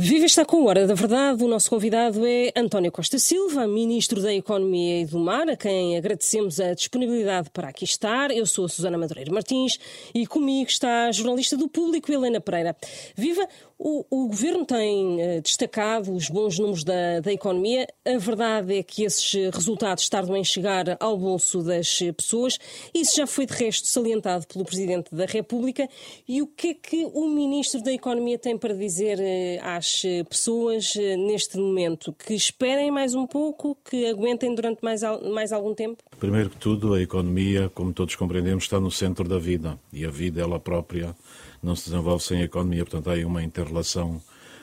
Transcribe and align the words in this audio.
Viva 0.00 0.26
está 0.26 0.44
com 0.44 0.64
Hora 0.64 0.86
da 0.86 0.94
Verdade. 0.94 1.42
O 1.42 1.48
nosso 1.48 1.68
convidado 1.68 2.24
é 2.24 2.52
António 2.54 2.92
Costa 2.92 3.18
Silva, 3.18 3.66
Ministro 3.66 4.22
da 4.22 4.32
Economia 4.32 5.00
e 5.00 5.04
do 5.04 5.18
Mar, 5.18 5.50
a 5.50 5.56
quem 5.56 5.96
agradecemos 5.96 6.60
a 6.60 6.72
disponibilidade 6.72 7.50
para 7.50 7.70
aqui 7.70 7.82
estar. 7.82 8.30
Eu 8.30 8.46
sou 8.46 8.66
a 8.66 8.68
Susana 8.68 8.96
Madureira 8.96 9.32
Martins 9.32 9.76
e 10.14 10.24
comigo 10.24 10.70
está 10.70 11.06
a 11.06 11.12
jornalista 11.12 11.56
do 11.56 11.66
Público, 11.66 12.12
Helena 12.12 12.40
Pereira. 12.40 12.76
Viva! 13.16 13.48
O, 13.80 14.04
o, 14.10 14.26
governo 14.26 14.66
tem 14.66 15.38
uh, 15.38 15.40
destacado 15.40 16.12
os 16.12 16.28
bons 16.28 16.58
números 16.58 16.82
da, 16.82 17.20
da, 17.20 17.32
economia. 17.32 17.86
A 18.04 18.18
verdade 18.18 18.76
é 18.76 18.82
que 18.82 19.04
esses 19.04 19.32
resultados 19.54 20.08
tardam 20.08 20.36
em 20.36 20.42
chegar 20.42 20.96
ao 20.98 21.16
bolso 21.16 21.62
das 21.62 22.00
pessoas. 22.16 22.58
Isso 22.92 23.16
já 23.16 23.24
foi, 23.24 23.46
de 23.46 23.52
resto, 23.54 23.86
salientado 23.86 24.48
pelo 24.48 24.64
Presidente 24.64 25.14
da 25.14 25.26
República. 25.26 25.88
E 26.26 26.42
o 26.42 26.46
que 26.48 26.68
é 26.68 26.74
que 26.74 27.08
o 27.14 27.28
Ministro 27.28 27.80
da 27.80 27.92
Economia 27.92 28.36
tem 28.36 28.58
para 28.58 28.74
dizer 28.74 29.20
uh, 29.20 29.62
às 29.62 30.02
pessoas 30.28 30.96
uh, 30.96 31.16
neste 31.16 31.56
momento? 31.56 32.12
Que 32.12 32.34
esperem 32.34 32.90
mais 32.90 33.14
um 33.14 33.28
pouco, 33.28 33.78
que 33.88 34.06
aguentem 34.06 34.56
durante 34.56 34.82
mais, 34.82 35.02
mais 35.32 35.52
algum 35.52 35.72
tempo? 35.72 36.02
Primeiro 36.18 36.50
que 36.50 36.56
tudo, 36.56 36.94
a 36.94 37.00
economia, 37.00 37.70
como 37.72 37.92
todos 37.92 38.16
compreendemos, 38.16 38.64
está 38.64 38.80
no 38.80 38.90
centro 38.90 39.28
da 39.28 39.38
vida. 39.38 39.78
E 39.92 40.04
a 40.04 40.10
vida, 40.10 40.40
ela 40.40 40.58
própria, 40.58 41.14
não 41.62 41.74
se 41.74 41.90
desenvolve 41.90 42.22
sem 42.22 42.40
a 42.40 42.44
economia, 42.44 42.84
portanto 42.84 43.08
há 43.10 43.14
aí 43.14 43.24
uma 43.24 43.42
interrelação 43.68 44.20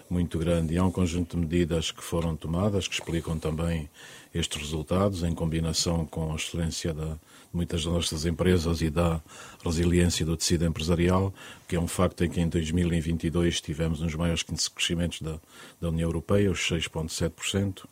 muito 0.10 0.38
grande. 0.38 0.74
E 0.74 0.78
há 0.78 0.84
um 0.84 0.92
conjunto 0.92 1.36
de 1.36 1.42
medidas 1.42 1.92
que 1.92 2.04
foram 2.04 2.36
tomadas 2.36 2.88
que 2.88 2.96
explicam 2.96 3.38
também 3.38 3.90
estes 4.34 4.62
resultados, 4.62 5.24
em 5.24 5.34
combinação 5.34 6.06
com 6.06 6.34
a 6.34 6.36
excelência 6.36 6.94
de 6.94 7.16
muitas 7.54 7.86
das 7.86 7.94
nossas 7.94 8.26
empresas 8.26 8.82
e 8.82 8.90
da 8.90 9.22
resiliência 9.64 10.26
do 10.26 10.36
tecido 10.36 10.66
empresarial, 10.66 11.34
que 11.68 11.78
é 11.78 11.80
um 11.80 11.88
facto 11.88 12.24
em 12.26 12.30
que 12.30 12.42
em 12.42 12.50
2022 12.50 13.62
tivemos 13.62 14.02
uns 14.02 14.14
maiores 14.14 14.44
crescimentos 14.44 15.22
da, 15.22 15.40
da 15.80 15.88
União 15.88 16.10
Europeia, 16.10 16.52
os 16.52 16.60
6,7%. 16.60 17.86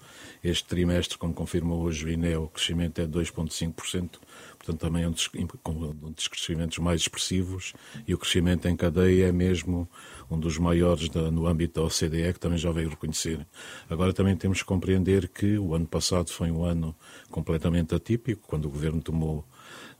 Este 0.44 0.66
trimestre, 0.66 1.18
como 1.18 1.34
confirmou 1.34 1.82
hoje 1.82 2.06
o 2.06 2.10
INE, 2.10 2.36
o 2.36 2.48
crescimento 2.48 3.00
é 3.00 3.08
2,5%, 3.08 4.20
portanto 4.64 4.80
também 4.80 5.04
é 5.04 5.08
um 5.08 5.12
dos, 5.12 5.30
um 5.36 6.12
dos 6.12 6.28
crescimentos 6.30 6.78
mais 6.78 7.02
expressivos 7.02 7.74
e 8.08 8.14
o 8.14 8.18
crescimento 8.18 8.66
em 8.68 8.76
cadeia 8.76 9.28
é 9.28 9.32
mesmo 9.32 9.88
um 10.32 10.40
dos 10.40 10.58
maiores 10.58 11.10
da, 11.10 11.30
no 11.30 11.46
âmbito 11.46 11.82
da 11.82 11.86
OCDE, 11.86 12.34
que 12.34 12.40
também 12.40 12.58
já 12.58 12.72
veio 12.72 12.90
reconhecer. 12.90 13.46
Agora 13.90 14.14
também 14.14 14.36
temos 14.38 14.60
que 14.60 14.66
compreender 14.66 15.28
que 15.28 15.58
o 15.58 15.76
ano 15.76 15.86
passado 15.86 16.30
foi 16.30 16.50
um 16.50 16.64
ano 16.64 16.96
completamente 17.30 17.94
atípico, 17.94 18.48
quando 18.48 18.66
o 18.66 18.70
governo 18.70 19.02
tomou 19.02 19.46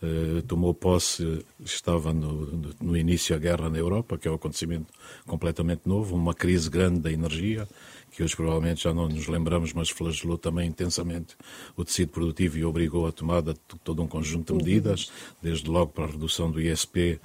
Uh, 0.02 0.42
tomou 0.42 0.74
posse, 0.74 1.46
estava 1.64 2.12
no, 2.12 2.34
no, 2.34 2.70
no, 2.82 2.98
início 2.98 3.34
a 3.34 3.40
guerra 3.40 3.70
na 3.70 3.78
Europa, 3.78 4.18
que 4.18 4.28
é 4.28 4.32
um 4.32 4.36
acontecimento 4.36 4.88
completamente 5.26 5.84
novo, 5.86 6.14
uma 6.14 6.34
crise 6.34 6.70
grande 6.70 7.00
da 7.00 7.10
energia, 7.10 7.66
que 8.14 8.22
hoje 8.22 8.36
provavelmente 8.36 8.84
já 8.84 8.94
não 8.94 9.10
nos 9.10 9.28
lembramos, 9.28 9.74
mas 9.74 9.90
flagelou 9.90 10.38
também 10.38 10.70
intensamente 10.70 11.36
o 11.76 11.84
tecido 11.84 12.10
produtivo 12.10 12.60
e 12.60 12.64
obrigou 12.64 13.08
a 13.08 13.12
tomada 13.12 13.54
de 13.54 13.60
todo 13.84 14.04
um 14.04 14.08
conjunto 14.08 14.56
de 14.56 14.64
medidas, 14.64 15.12
desde 15.42 15.68
logo 15.68 15.92
para 15.92 16.04
a 16.04 16.08
redução 16.08 16.52
do 16.52 16.62
ISP 16.62 17.20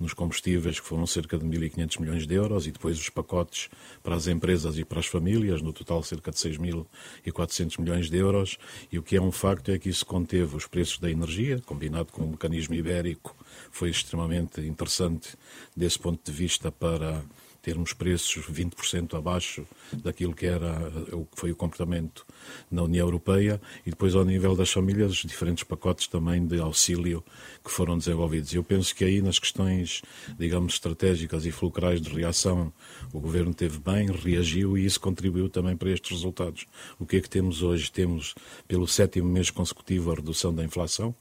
nos 0.00 0.12
combustíveis, 0.12 0.80
que 0.80 0.86
foram 0.86 1.06
cerca 1.06 1.38
de 1.38 1.44
1.500 1.46 2.00
milhões 2.00 2.26
de 2.26 2.34
euros, 2.34 2.66
e 2.66 2.72
depois 2.72 2.98
os 2.98 3.08
pacotes 3.08 3.70
para 4.02 4.16
as 4.16 4.26
empresas 4.26 4.76
e 4.76 4.84
para 4.84 4.98
as 4.98 5.06
famílias, 5.06 5.62
no 5.62 5.72
total 5.72 6.02
cerca 6.02 6.32
de 6.32 6.38
6.400 6.38 7.80
milhões 7.80 8.10
de 8.10 8.16
euros. 8.16 8.58
E 8.90 8.98
o 8.98 9.02
que 9.02 9.16
é 9.16 9.22
um 9.22 9.30
facto 9.30 9.70
é 9.70 9.78
que 9.78 9.88
isso 9.88 10.04
conteve 10.04 10.56
os 10.56 10.66
preços 10.66 10.98
da 10.98 11.08
energia, 11.08 11.62
combinado 11.64 12.12
com 12.12 12.24
o 12.24 12.30
mecanismo 12.30 12.74
ibérico, 12.74 13.36
foi 13.70 13.90
extremamente 13.90 14.60
interessante 14.60 15.36
desse 15.76 16.00
ponto 16.00 16.20
de 16.24 16.36
vista 16.36 16.72
para 16.72 17.22
termos 17.62 17.92
preços 17.92 18.44
20% 18.44 19.16
abaixo 19.16 19.64
daquilo 19.92 20.34
que 20.34 20.46
era 20.46 20.90
o 21.12 21.24
que 21.24 21.38
foi 21.40 21.52
o 21.52 21.56
comportamento 21.56 22.26
na 22.68 22.82
União 22.82 23.06
Europeia 23.06 23.60
e 23.86 23.90
depois 23.90 24.16
ao 24.16 24.24
nível 24.24 24.56
das 24.56 24.70
famílias 24.70 25.12
os 25.12 25.18
diferentes 25.18 25.62
pacotes 25.62 26.08
também 26.08 26.44
de 26.44 26.58
auxílio 26.58 27.24
que 27.64 27.70
foram 27.70 27.96
desenvolvidos. 27.96 28.52
Eu 28.52 28.64
penso 28.64 28.94
que 28.94 29.04
aí 29.04 29.22
nas 29.22 29.38
questões, 29.38 30.02
digamos, 30.36 30.74
estratégicas 30.74 31.46
e 31.46 31.52
fulcrais 31.52 32.00
de 32.00 32.10
reação, 32.10 32.72
o 33.12 33.20
governo 33.20 33.54
teve 33.54 33.78
bem, 33.78 34.10
reagiu 34.10 34.76
e 34.76 34.84
isso 34.84 35.00
contribuiu 35.00 35.48
também 35.48 35.76
para 35.76 35.90
estes 35.90 36.10
resultados. 36.10 36.66
O 36.98 37.06
que 37.06 37.16
é 37.16 37.20
que 37.20 37.30
temos 37.30 37.62
hoje? 37.62 37.92
Temos 37.92 38.34
pelo 38.66 38.88
sétimo 38.88 39.28
mês 39.28 39.50
consecutivo 39.50 40.10
a 40.10 40.16
redução 40.16 40.52
da 40.52 40.64
inflação. 40.64 41.14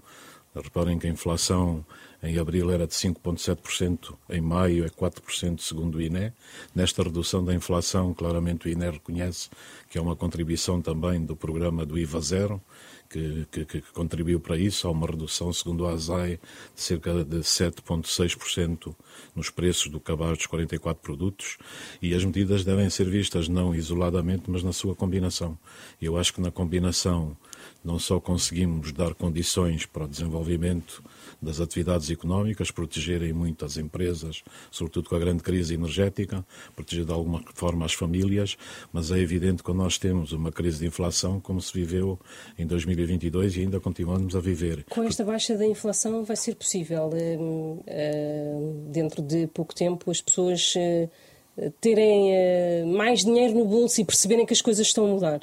Reparem 0.56 1.00
que 1.00 1.08
a 1.08 1.10
inflação 1.10 1.86
em 2.24 2.38
abril 2.38 2.72
era 2.72 2.86
de 2.86 2.94
5,7%, 2.94 4.16
em 4.30 4.42
maio 4.42 4.86
é 4.86 4.90
4%, 4.90 5.60
segundo 5.60 5.96
o 5.96 6.02
INE. 6.02 6.32
Nesta 6.76 7.02
redução 7.02 7.44
da 7.44 7.54
inflação, 7.54 8.14
claramente 8.14 8.68
o 8.68 8.70
INE 8.70 8.92
reconhece 8.92 9.50
que 9.90 9.98
é 9.98 10.02
uma 10.02 10.16
contribuição 10.16 10.82
também 10.82 11.24
do 11.24 11.36
programa 11.36 11.86
do 11.86 11.98
IVA 11.98 12.22
zero, 12.22 12.62
que, 13.10 13.46
que, 13.52 13.66
que, 13.66 13.82
contribuiu 13.94 14.40
para 14.40 14.58
isso. 14.58 14.88
Há 14.88 14.92
uma 14.92 15.08
redução, 15.08 15.52
segundo 15.52 15.86
a 15.86 15.92
ASAI, 15.92 16.40
de 16.76 16.82
cerca 16.82 17.26
de 17.26 17.40
7,6% 17.40 18.96
nos 19.36 19.50
preços 19.50 19.92
do 19.92 20.00
cabaz 20.00 20.38
dos 20.38 20.48
44 20.48 21.02
produtos. 21.02 21.58
E 22.02 22.14
as 22.14 22.24
medidas 22.24 22.64
devem 22.64 22.90
ser 22.90 23.10
vistas 23.10 23.48
não 23.48 23.76
isoladamente, 23.76 24.44
mas 24.48 24.64
na 24.64 24.72
sua 24.72 24.96
combinação. 24.96 25.58
Eu 26.02 26.18
acho 26.18 26.34
que 26.34 26.42
na 26.42 26.52
combinação 26.52 27.36
não 27.84 27.98
só 28.00 28.20
conseguimos 28.20 28.92
dar 28.92 29.14
condições 29.14 29.86
para 29.86 30.06
o 30.06 30.08
desenvolvimento 30.08 31.04
das 31.42 31.60
atividades 31.60 32.10
económicas, 32.12 32.70
protegerem 32.70 33.34
muito 33.34 33.66
as 33.66 33.76
empresas, 33.76 34.44
sobretudo 34.70 35.10
com 35.10 35.16
a 35.16 35.20
grande 35.20 35.42
crise 35.42 35.74
energética, 35.74 36.46
proteger 36.76 37.04
de 37.04 37.12
alguma 37.12 37.44
forma 37.56 37.86
as 37.86 37.94
famílias, 37.94 38.56
mas 38.94 39.12
é 39.12 39.18
evidente 39.18 39.64
que 39.64 39.74
nós 39.74 39.98
temos 39.98 40.32
uma 40.32 40.52
crise 40.52 40.80
de 40.80 40.86
inflação, 40.86 41.40
como 41.40 41.60
se 41.60 41.74
viveu 41.74 42.20
em 42.60 42.68
2022 42.68 43.58
e 43.58 43.62
ainda 43.62 43.80
continuamos 43.80 44.36
a 44.36 44.40
viver. 44.40 44.86
Com 44.90 45.04
esta 45.04 45.24
baixa 45.24 45.58
da 45.58 45.66
inflação 45.66 46.24
vai 46.24 46.36
ser 46.36 46.56
possível, 46.56 47.10
hum, 47.12 47.80
hum, 47.88 48.88
dentro 48.92 49.22
de 49.22 49.48
pouco 49.48 49.74
tempo, 49.74 50.12
as 50.12 50.22
pessoas 50.22 50.74
hum, 50.78 51.72
terem 51.80 52.86
mais 52.94 53.22
dinheiro 53.22 53.56
no 53.56 53.66
bolso 53.66 54.00
e 54.00 54.06
perceberem 54.06 54.46
que 54.46 54.54
as 54.54 54.62
coisas 54.62 54.86
estão 54.86 55.06
a 55.06 55.08
mudar? 55.08 55.42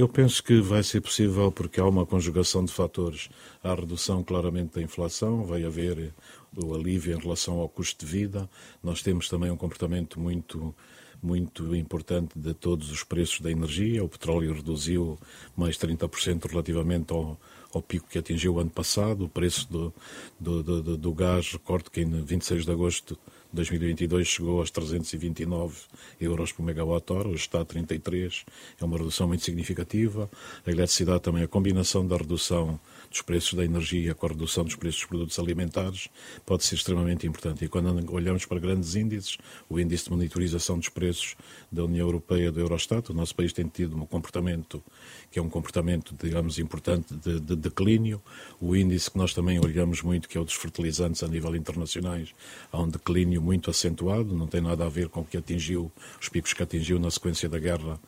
Eu 0.00 0.08
penso 0.08 0.42
que 0.42 0.62
vai 0.62 0.82
ser 0.82 1.02
possível 1.02 1.52
porque 1.52 1.78
há 1.78 1.84
uma 1.84 2.06
conjugação 2.06 2.64
de 2.64 2.72
fatores. 2.72 3.28
Há 3.62 3.72
a 3.72 3.74
redução 3.74 4.22
claramente 4.24 4.76
da 4.76 4.80
inflação, 4.80 5.44
vai 5.44 5.62
haver 5.62 6.14
o 6.56 6.74
alívio 6.74 7.14
em 7.14 7.20
relação 7.20 7.58
ao 7.58 7.68
custo 7.68 8.06
de 8.06 8.10
vida. 8.10 8.48
Nós 8.82 9.02
temos 9.02 9.28
também 9.28 9.50
um 9.50 9.58
comportamento 9.58 10.18
muito 10.18 10.74
muito 11.22 11.76
importante 11.76 12.30
de 12.34 12.54
todos 12.54 12.90
os 12.90 13.04
preços 13.04 13.42
da 13.42 13.50
energia. 13.50 14.02
O 14.02 14.08
petróleo 14.08 14.54
reduziu 14.54 15.18
mais 15.54 15.76
30% 15.76 16.48
relativamente 16.48 17.12
ao, 17.12 17.38
ao 17.74 17.82
pico 17.82 18.08
que 18.08 18.18
atingiu 18.18 18.54
o 18.54 18.58
ano 18.58 18.70
passado. 18.70 19.26
O 19.26 19.28
preço 19.28 19.70
do, 19.70 19.92
do, 20.40 20.62
do, 20.62 20.96
do 20.96 21.12
gás, 21.12 21.52
recordo 21.52 21.90
que 21.90 22.00
em 22.00 22.24
26 22.24 22.64
de 22.64 22.72
agosto 22.72 23.18
2022 23.52 24.28
chegou 24.28 24.60
aos 24.60 24.70
329 24.70 25.76
euros 26.20 26.52
por 26.52 26.62
megawatt-hora, 26.62 27.28
hoje 27.28 27.42
está 27.42 27.60
a 27.60 27.64
33, 27.64 28.44
é 28.80 28.84
uma 28.84 28.96
redução 28.96 29.26
muito 29.26 29.44
significativa. 29.44 30.30
A 30.64 30.70
eletricidade 30.70 31.20
também, 31.20 31.42
a 31.42 31.48
combinação 31.48 32.06
da 32.06 32.16
redução 32.16 32.78
dos 33.10 33.22
preços 33.22 33.54
da 33.54 33.64
energia 33.64 34.14
com 34.14 34.26
a 34.26 34.28
redução 34.28 34.64
dos 34.64 34.76
preços 34.76 35.00
dos 35.00 35.08
produtos 35.08 35.38
alimentares 35.38 36.08
pode 36.46 36.64
ser 36.64 36.76
extremamente 36.76 37.26
importante. 37.26 37.64
E 37.64 37.68
quando 37.68 38.12
olhamos 38.12 38.44
para 38.46 38.60
grandes 38.60 38.94
índices, 38.94 39.36
o 39.68 39.80
índice 39.80 40.04
de 40.04 40.10
monitorização 40.10 40.78
dos 40.78 40.88
preços 40.88 41.34
da 41.72 41.84
União 41.84 42.06
Europeia 42.06 42.52
do 42.52 42.60
Eurostat, 42.60 43.10
o 43.10 43.14
nosso 43.14 43.34
país 43.34 43.52
tem 43.52 43.66
tido 43.66 43.96
um 43.96 44.06
comportamento 44.06 44.82
que 45.30 45.38
é 45.38 45.42
um 45.42 45.48
comportamento, 45.48 46.14
digamos, 46.20 46.58
importante 46.58 47.14
de, 47.14 47.38
de 47.38 47.56
declínio. 47.56 48.20
O 48.60 48.74
índice 48.74 49.10
que 49.10 49.16
nós 49.16 49.32
também 49.32 49.60
olhamos 49.60 50.02
muito, 50.02 50.28
que 50.28 50.36
é 50.36 50.40
o 50.40 50.44
dos 50.44 50.54
fertilizantes 50.54 51.22
a 51.22 51.28
nível 51.28 51.54
internacionais, 51.54 52.34
há 52.72 52.80
um 52.80 52.88
declínio 52.88 53.39
muito 53.40 53.70
acentuado, 53.70 54.34
não 54.34 54.46
tem 54.46 54.60
nada 54.60 54.84
a 54.84 54.88
ver 54.88 55.08
com 55.08 55.20
o 55.20 55.24
que 55.24 55.36
atingiu, 55.36 55.90
os 56.20 56.28
picos 56.28 56.52
que 56.52 56.62
atingiu 56.62 56.98
na 56.98 57.10
sequência 57.10 57.48
da 57.48 57.58
guerra 57.58 57.98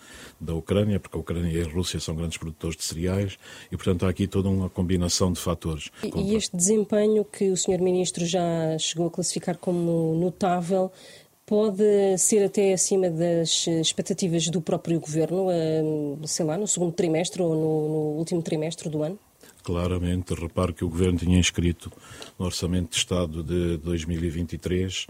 da 0.41 0.55
Ucrânia, 0.55 1.01
porque 1.01 1.17
a 1.17 1.21
Ucrânia 1.21 1.51
e 1.51 1.63
a 1.63 1.69
Rússia 1.69 1.99
são 1.99 2.15
grandes 2.15 2.39
produtores 2.39 2.77
de 2.77 2.85
cereais 2.85 3.39
e, 3.71 3.77
portanto, 3.77 4.07
há 4.07 4.11
aqui 4.11 4.27
toda 4.27 4.49
uma 4.49 4.69
combinação 4.69 5.33
de 5.33 5.41
fatores. 5.41 5.91
E, 6.03 6.33
e 6.33 6.35
este 6.37 6.57
desempenho 6.57 7.25
que 7.25 7.51
o 7.51 7.57
Sr. 7.57 7.81
Ministro 7.81 8.25
já 8.27 8.77
chegou 8.79 9.07
a 9.07 9.11
classificar 9.11 9.57
como 9.57 10.15
notável, 10.15 10.93
pode 11.47 12.17
ser 12.19 12.45
até 12.45 12.73
acima 12.73 13.11
das 13.11 13.67
expectativas 13.67 14.49
do 14.49 14.61
próprio 14.61 15.01
governo, 15.01 15.47
sei 16.25 16.47
lá, 16.47 16.57
no 16.57 16.67
segundo 16.67 16.93
trimestre 16.93 17.43
ou 17.43 17.55
no, 17.55 17.89
no 17.89 18.19
último 18.19 18.43
trimestre 18.43 18.89
do 18.89 19.03
ano? 19.03 19.19
Claramente, 19.63 20.35
repare 20.35 20.73
que 20.73 20.85
o 20.85 20.89
Governo 20.89 21.19
tinha 21.19 21.39
inscrito 21.39 21.93
no 22.39 22.47
Orçamento 22.47 22.91
de 22.91 22.97
Estado 22.97 23.43
de 23.43 23.77
2023 23.79 25.07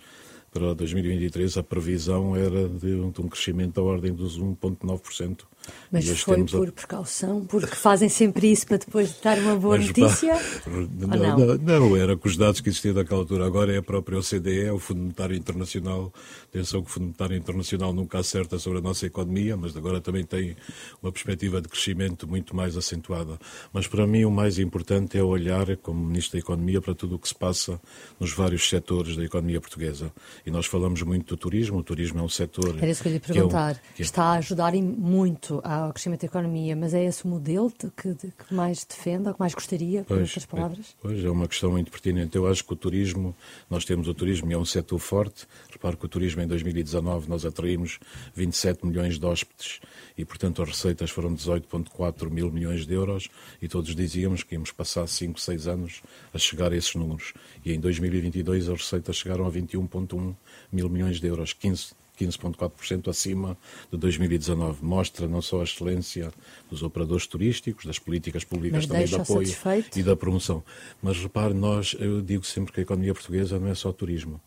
para 0.53 0.75
2023 0.75 1.57
a 1.57 1.63
previsão 1.63 2.37
era 2.37 2.69
de, 2.69 2.95
um 2.95 3.29
crescimento 3.29 3.77
da 3.77 3.83
ordem 3.83 4.13
dos 4.13 4.39
1,9%. 4.39 5.45
Mas 5.91 6.09
foi 6.21 6.45
por 6.45 6.69
a... 6.69 6.73
precaução, 6.73 7.45
porque 7.45 7.75
fazem 7.77 8.09
sempre 8.09 8.51
isso 8.51 8.67
para 8.67 8.79
depois 8.79 9.15
dar 9.23 9.39
uma 9.39 9.57
boa 9.57 9.77
Mas, 9.77 9.89
notícia? 9.89 10.35
Pá, 10.35 10.71
não, 11.17 11.39
não? 11.39 11.59
não, 11.59 11.97
era 11.97 12.17
com 12.17 12.27
os 12.27 12.37
dados 12.37 12.61
que 12.61 12.69
existiam 12.69 12.95
naquela 12.95 13.21
altura. 13.21 13.47
Agora 13.47 13.73
é 13.73 13.79
a 13.79 13.83
própria 13.83 14.19
OCDE, 14.19 14.71
o 14.71 14.79
Fundo 14.79 15.01
Monetário 15.01 15.37
Internacional. 15.37 16.13
Atenção 16.49 16.83
que 16.83 16.91
o 16.91 16.93
Fundo 16.93 17.05
Monetário 17.05 17.37
Internacional 17.37 17.93
nunca 17.93 18.19
acerta 18.19 18.59
sobre 18.59 18.79
a 18.79 18.83
nossa 18.83 19.07
economia, 19.07 19.57
mas 19.57 19.77
agora 19.77 20.01
também 20.01 20.25
tem 20.25 20.57
uma 21.03 21.13
perspectiva 21.13 21.61
de 21.61 21.69
crescimento 21.69 22.27
muito 22.27 22.57
mais 22.57 22.77
acentuada. 22.77 23.39
Mas 23.73 23.87
para 23.87 24.07
mim 24.07 24.25
o 24.25 24.31
mais 24.31 24.59
importante 24.59 25.17
é 25.17 25.23
olhar, 25.23 25.77
como 25.77 26.05
Ministro 26.05 26.33
da 26.33 26.39
Economia, 26.41 26.81
para 26.81 26.95
tudo 26.95 27.17
o 27.17 27.19
que 27.19 27.29
se 27.29 27.35
passa 27.35 27.81
nos 28.19 28.33
vários 28.33 28.69
setores 28.69 29.17
da 29.17 29.25
economia 29.25 29.61
portuguesa. 29.61 30.13
E 30.45 30.51
nós 30.51 30.67
falamos 30.67 31.03
muito 31.03 31.35
do 31.35 31.37
turismo. 31.37 31.79
O 31.79 31.83
turismo 31.83 32.21
é 32.21 32.23
um 32.23 32.29
setor. 32.29 32.77
Era 32.77 32.91
isso 32.91 33.03
que 33.03 33.09
eu 33.09 33.13
lhe 33.13 33.21
perguntar. 33.21 33.71
É 33.71 33.75
um, 33.75 33.77
é... 33.99 34.03
Está 34.03 34.25
a 34.25 34.33
ajudar 34.35 34.73
muito 34.75 35.61
ao 35.65 35.93
crescimento 35.93 36.23
da 36.23 36.27
economia, 36.27 36.75
mas 36.75 36.95
é 36.95 37.05
esse 37.05 37.25
o 37.25 37.29
modelo 37.29 37.71
que, 37.71 38.15
que 38.15 38.55
mais 38.55 38.85
defende, 38.85 39.29
ou 39.29 39.35
que 39.35 39.41
mais 39.41 39.55
gostaria, 39.55 40.05
por 40.05 40.19
outras 40.19 40.45
palavras? 40.45 40.97
É, 40.99 41.03
pois, 41.03 41.25
é 41.25 41.31
uma 41.31 41.47
questão 41.47 41.71
muito 41.71 41.91
pertinente. 41.91 42.37
Eu 42.37 42.49
acho 42.49 42.65
que 42.65 42.73
o 42.73 42.77
turismo, 42.77 43.35
nós 43.71 43.85
temos 43.85 44.09
o 44.09 44.15
turismo 44.15 44.51
e 44.51 44.55
é 44.55 44.59
um 44.59 44.65
setor 44.65 44.99
forte. 44.99 45.47
Repare 45.71 45.97
que 45.97 46.05
o 46.05 46.09
turismo 46.09 46.43
em 46.43 46.47
2019 46.47 47.29
nós 47.29 47.45
atraímos 47.45 47.99
27 48.35 48.87
milhões 48.87 49.19
de 49.19 49.27
hóspedes 49.27 49.81
e, 50.17 50.25
portanto, 50.25 50.63
as 50.63 50.69
receitas 50.69 51.11
foram 51.11 51.35
18,4 51.35 52.31
mil 52.31 52.51
milhões 52.51 52.87
de 52.87 52.95
euros 52.95 53.29
e 53.61 53.69
todos 53.69 53.95
dizíamos 53.95 54.43
que 54.43 54.55
íamos 54.55 54.71
passar 54.71 55.07
5, 55.07 55.41
6 55.41 55.67
anos 55.67 56.03
a 56.33 56.39
chegar 56.39 56.73
a 56.73 56.77
esses 56.77 56.95
números. 56.95 57.33
E 57.65 57.73
em 57.73 57.81
2022 57.81 58.69
as 58.69 58.81
receitas 58.81 59.17
chegaram 59.17 59.47
a 59.47 59.51
21,1 59.51 60.35
mil 60.71 60.89
milhões 60.89 61.21
de 61.21 61.27
euros, 61.27 61.53
15 61.53 62.03
15,4% 62.19 63.09
acima 63.09 63.57
de 63.91 63.99
2019. 63.99 64.85
Mostra 64.85 65.27
não 65.27 65.43
só 65.43 65.61
a 65.61 65.65
excelência 65.65 66.33
dos 66.71 66.83
operadores 66.83 67.27
turísticos, 67.27 67.85
das 67.85 67.99
políticas 67.99 68.45
públicas 68.45 68.87
também 68.87 69.07
de 69.07 69.15
apoio 69.15 69.47
satisfeito. 69.47 69.99
e 69.99 70.03
da 70.03 70.15
promoção. 70.15 70.63
Mas 71.03 71.19
repare, 71.19 71.55
nós, 71.55 71.97
eu 71.99 72.21
digo 72.21 72.45
sempre 72.45 72.73
que 72.73 72.81
a 72.81 72.83
economia 72.83 73.15
portuguesa 73.15 73.59
não 73.59 73.69
é 73.69 73.75
só 73.75 73.93
turismo. 73.93 74.41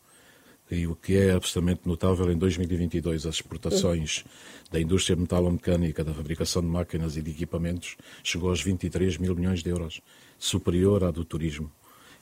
E 0.69 0.87
o 0.87 0.95
que 0.95 1.15
é 1.15 1.31
absolutamente 1.31 1.81
notável 1.85 2.31
em 2.31 2.37
2022, 2.37 3.25
as 3.27 3.35
exportações 3.35 4.23
da 4.71 4.79
indústria 4.79 5.15
metalomecânica, 5.15 6.03
da 6.03 6.13
fabricação 6.13 6.61
de 6.61 6.67
máquinas 6.67 7.15
e 7.17 7.21
de 7.21 7.31
equipamentos, 7.31 7.95
chegou 8.23 8.49
aos 8.49 8.61
23 8.61 9.17
mil 9.17 9.35
milhões 9.35 9.61
de 9.61 9.69
euros, 9.69 10.01
superior 10.39 11.03
à 11.03 11.11
do 11.11 11.23
turismo. 11.23 11.71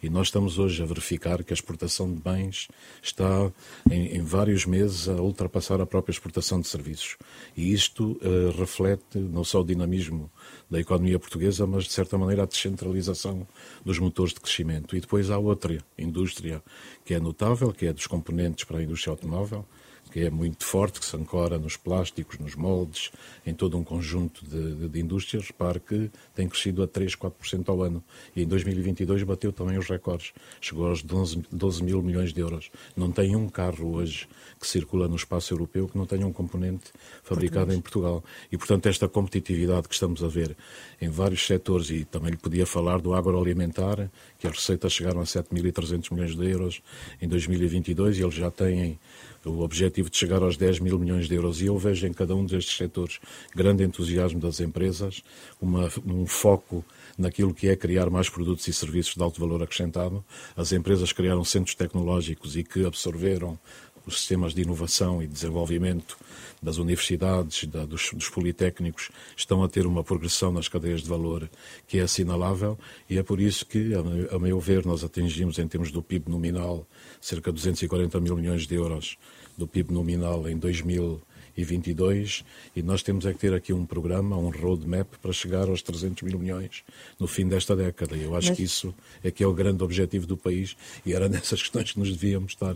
E 0.03 0.09
nós 0.09 0.27
estamos 0.27 0.59
hoje 0.59 0.83
a 0.83 0.85
verificar 0.85 1.41
que 1.45 1.53
a 1.53 1.55
exportação 1.55 2.13
de 2.13 2.21
bens 2.21 2.67
está, 3.01 3.49
em, 3.89 4.17
em 4.17 4.21
vários 4.21 4.65
meses, 4.65 5.07
a 5.07 5.13
ultrapassar 5.13 5.79
a 5.79 5.85
própria 5.85 6.11
exportação 6.11 6.59
de 6.59 6.67
serviços. 6.67 7.15
E 7.55 7.71
isto 7.71 8.19
uh, 8.21 8.51
reflete 8.59 9.17
não 9.17 9.45
só 9.45 9.61
o 9.61 9.63
dinamismo 9.63 10.29
da 10.69 10.77
economia 10.77 11.17
portuguesa, 11.17 11.65
mas, 11.65 11.85
de 11.85 11.93
certa 11.93 12.17
maneira, 12.17 12.43
a 12.43 12.45
descentralização 12.45 13.47
dos 13.85 13.97
motores 13.97 14.33
de 14.33 14.41
crescimento. 14.41 14.93
E 14.93 14.99
depois 14.99 15.29
há 15.29 15.37
outra 15.37 15.81
indústria 15.97 16.61
que 17.05 17.13
é 17.13 17.19
notável, 17.21 17.71
que 17.71 17.85
é 17.85 17.93
dos 17.93 18.05
componentes 18.05 18.65
para 18.65 18.79
a 18.79 18.83
indústria 18.83 19.11
automóvel, 19.11 19.65
que 20.13 20.19
é 20.19 20.29
muito 20.29 20.63
forte, 20.63 20.99
que 20.99 21.07
se 21.07 21.17
ancora 21.17 21.57
nos 21.57 21.75
plásticos, 21.75 22.37
nos 22.37 22.53
moldes, 22.53 23.11
em 23.43 23.51
todo 23.51 23.75
um 23.75 23.83
conjunto 23.83 24.45
de, 24.45 24.75
de, 24.75 24.87
de 24.87 24.99
indústrias. 24.99 25.47
Repare 25.47 25.79
que 25.79 26.11
tem 26.35 26.47
crescido 26.47 26.83
a 26.83 26.87
3, 26.87 27.15
4% 27.15 27.67
ao 27.67 27.81
ano. 27.81 28.03
E 28.35 28.43
em 28.43 28.45
2022 28.45 29.23
bateu 29.23 29.51
também 29.51 29.75
os 29.75 29.89
recordes. 29.89 30.31
Chegou 30.61 30.85
aos 30.85 31.01
12, 31.01 31.43
12 31.51 31.83
mil 31.83 32.03
milhões 32.03 32.31
de 32.31 32.41
euros. 32.41 32.69
Não 32.95 33.11
tem 33.11 33.35
um 33.35 33.49
carro 33.49 33.95
hoje 33.95 34.27
que 34.59 34.67
circula 34.67 35.07
no 35.07 35.15
espaço 35.15 35.51
europeu 35.51 35.87
que 35.87 35.97
não 35.97 36.05
tenha 36.05 36.27
um 36.27 36.31
componente 36.31 36.91
fabricado 37.23 37.73
em 37.73 37.81
Portugal. 37.81 38.23
E, 38.51 38.57
portanto, 38.57 38.85
esta 38.85 39.09
competitividade 39.09 39.87
que 39.87 39.95
estamos 39.95 40.23
a 40.23 40.27
ver 40.27 40.55
em 41.01 41.09
vários 41.09 41.43
setores, 41.47 41.89
e 41.89 42.05
também 42.05 42.29
lhe 42.29 42.37
podia 42.37 42.67
falar 42.67 43.01
do 43.01 43.15
agroalimentar, 43.15 44.11
que 44.37 44.45
as 44.45 44.55
receitas 44.55 44.93
chegaram 44.93 45.21
a 45.21 45.23
7.300 45.23 46.13
milhões 46.13 46.35
de 46.35 46.47
euros 46.47 46.83
em 47.19 47.27
2022 47.27 48.19
e 48.19 48.21
eles 48.21 48.35
já 48.35 48.51
têm 48.51 48.99
o 49.45 49.61
objetivo 49.61 50.09
de 50.09 50.17
chegar 50.17 50.41
aos 50.41 50.57
10 50.57 50.79
mil 50.79 50.97
milhões 50.99 51.27
de 51.27 51.35
euros. 51.35 51.61
E 51.61 51.65
eu 51.65 51.77
vejo 51.77 52.07
em 52.07 52.13
cada 52.13 52.35
um 52.35 52.45
destes 52.45 52.75
setores 52.75 53.19
grande 53.55 53.83
entusiasmo 53.83 54.39
das 54.39 54.59
empresas, 54.59 55.23
uma, 55.61 55.89
um 56.05 56.25
foco 56.25 56.83
naquilo 57.17 57.53
que 57.53 57.67
é 57.67 57.75
criar 57.75 58.09
mais 58.09 58.29
produtos 58.29 58.67
e 58.67 58.73
serviços 58.73 59.15
de 59.15 59.23
alto 59.23 59.39
valor 59.39 59.61
acrescentado. 59.61 60.23
As 60.55 60.71
empresas 60.71 61.11
criaram 61.11 61.43
centros 61.43 61.75
tecnológicos 61.75 62.55
e 62.55 62.63
que 62.63 62.85
absorveram 62.85 63.59
os 64.05 64.19
sistemas 64.19 64.53
de 64.53 64.61
inovação 64.61 65.21
e 65.21 65.27
desenvolvimento 65.27 66.17
das 66.61 66.77
universidades, 66.77 67.65
da, 67.65 67.85
dos, 67.85 68.11
dos, 68.13 68.29
politécnicos, 68.29 69.09
estão 69.35 69.63
a 69.63 69.69
ter 69.69 69.85
uma 69.85 70.03
progressão 70.03 70.51
nas 70.51 70.67
cadeias 70.67 71.01
de 71.01 71.09
valor 71.09 71.49
que 71.87 71.99
é 71.99 72.01
assinalável 72.01 72.77
e 73.09 73.17
é 73.17 73.23
por 73.23 73.39
isso 73.39 73.65
que, 73.65 73.93
a, 73.93 74.35
a 74.35 74.39
meu 74.39 74.59
ver, 74.59 74.85
nós 74.85 75.03
atingimos 75.03 75.59
em 75.59 75.67
termos 75.67 75.91
do 75.91 76.01
PIB 76.01 76.29
nominal 76.29 76.87
cerca 77.19 77.51
de 77.51 77.55
240 77.55 78.19
mil 78.19 78.35
milhões 78.35 78.65
de 78.65 78.75
euros 78.75 79.17
do 79.57 79.67
PIB 79.67 79.93
nominal 79.93 80.47
em 80.47 80.57
2022 80.57 81.32
e 81.55 82.81
nós 82.81 83.03
temos 83.03 83.25
é 83.25 83.33
que 83.33 83.39
ter 83.39 83.53
aqui 83.53 83.73
um 83.73 83.85
programa, 83.85 84.37
um 84.37 84.49
roadmap 84.49 85.07
para 85.21 85.31
chegar 85.31 85.69
aos 85.69 85.81
300 85.81 86.23
mil 86.23 86.39
milhões 86.39 86.83
no 87.19 87.27
fim 87.27 87.47
desta 87.47 87.75
década. 87.75 88.15
Eu 88.15 88.35
acho 88.35 88.49
Mas... 88.49 88.57
que 88.57 88.63
isso 88.63 88.93
é 89.23 89.31
que 89.31 89.43
é 89.43 89.47
o 89.47 89.53
grande 89.53 89.83
objetivo 89.83 90.25
do 90.25 90.37
país 90.37 90.75
e 91.05 91.13
era 91.13 91.27
nessas 91.29 91.61
questões 91.61 91.91
que 91.91 91.99
nos 91.99 92.11
devíamos 92.11 92.53
estar 92.53 92.75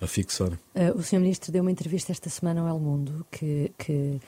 a 0.00 0.06
fixar. 0.06 0.52
Uh, 0.74 0.96
o 0.96 1.02
Sr. 1.02 1.20
Ministro 1.20 1.52
deu 1.52 1.62
uma 1.62 1.70
entrevista 1.70 2.12
esta 2.12 2.28
semana 2.28 2.60
ao 2.60 2.68
El 2.68 2.78
Mundo 2.78 3.26
que, 3.30 3.72
que 3.78 4.20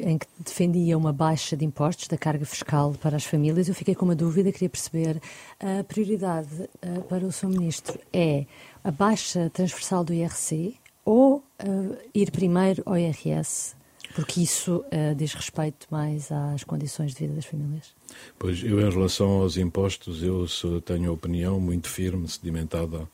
em 0.00 0.16
que 0.16 0.26
defendia 0.38 0.96
uma 0.96 1.12
baixa 1.12 1.56
de 1.56 1.64
impostos 1.64 2.08
da 2.08 2.16
carga 2.16 2.46
fiscal 2.46 2.94
para 2.94 3.16
as 3.16 3.24
famílias. 3.24 3.68
Eu 3.68 3.74
fiquei 3.74 3.94
com 3.94 4.06
uma 4.06 4.14
dúvida, 4.14 4.50
queria 4.50 4.70
perceber. 4.70 5.20
A 5.60 5.84
prioridade 5.84 6.48
uh, 6.62 7.02
para 7.08 7.26
o 7.26 7.32
Sr. 7.32 7.48
Ministro 7.48 7.98
é 8.12 8.46
a 8.82 8.90
baixa 8.90 9.50
transversal 9.50 10.02
do 10.02 10.14
IRC 10.14 10.76
ou 11.04 11.42
uh, 11.66 11.96
ir 12.14 12.30
primeiro 12.30 12.82
ao 12.86 12.96
IRS? 12.96 13.74
Porque 14.14 14.42
isso 14.42 14.84
uh, 14.86 15.14
diz 15.14 15.32
respeito 15.32 15.86
mais 15.90 16.30
às 16.30 16.64
condições 16.64 17.14
de 17.14 17.20
vida 17.20 17.34
das 17.34 17.46
famílias? 17.46 17.94
Pois, 18.38 18.62
eu 18.62 18.80
em 18.80 18.90
relação 18.90 19.40
aos 19.40 19.56
impostos, 19.56 20.22
eu 20.22 20.46
tenho 20.80 21.10
a 21.10 21.14
opinião 21.14 21.58
muito 21.58 21.88
firme, 21.88 22.28
sedimentada 22.28 23.08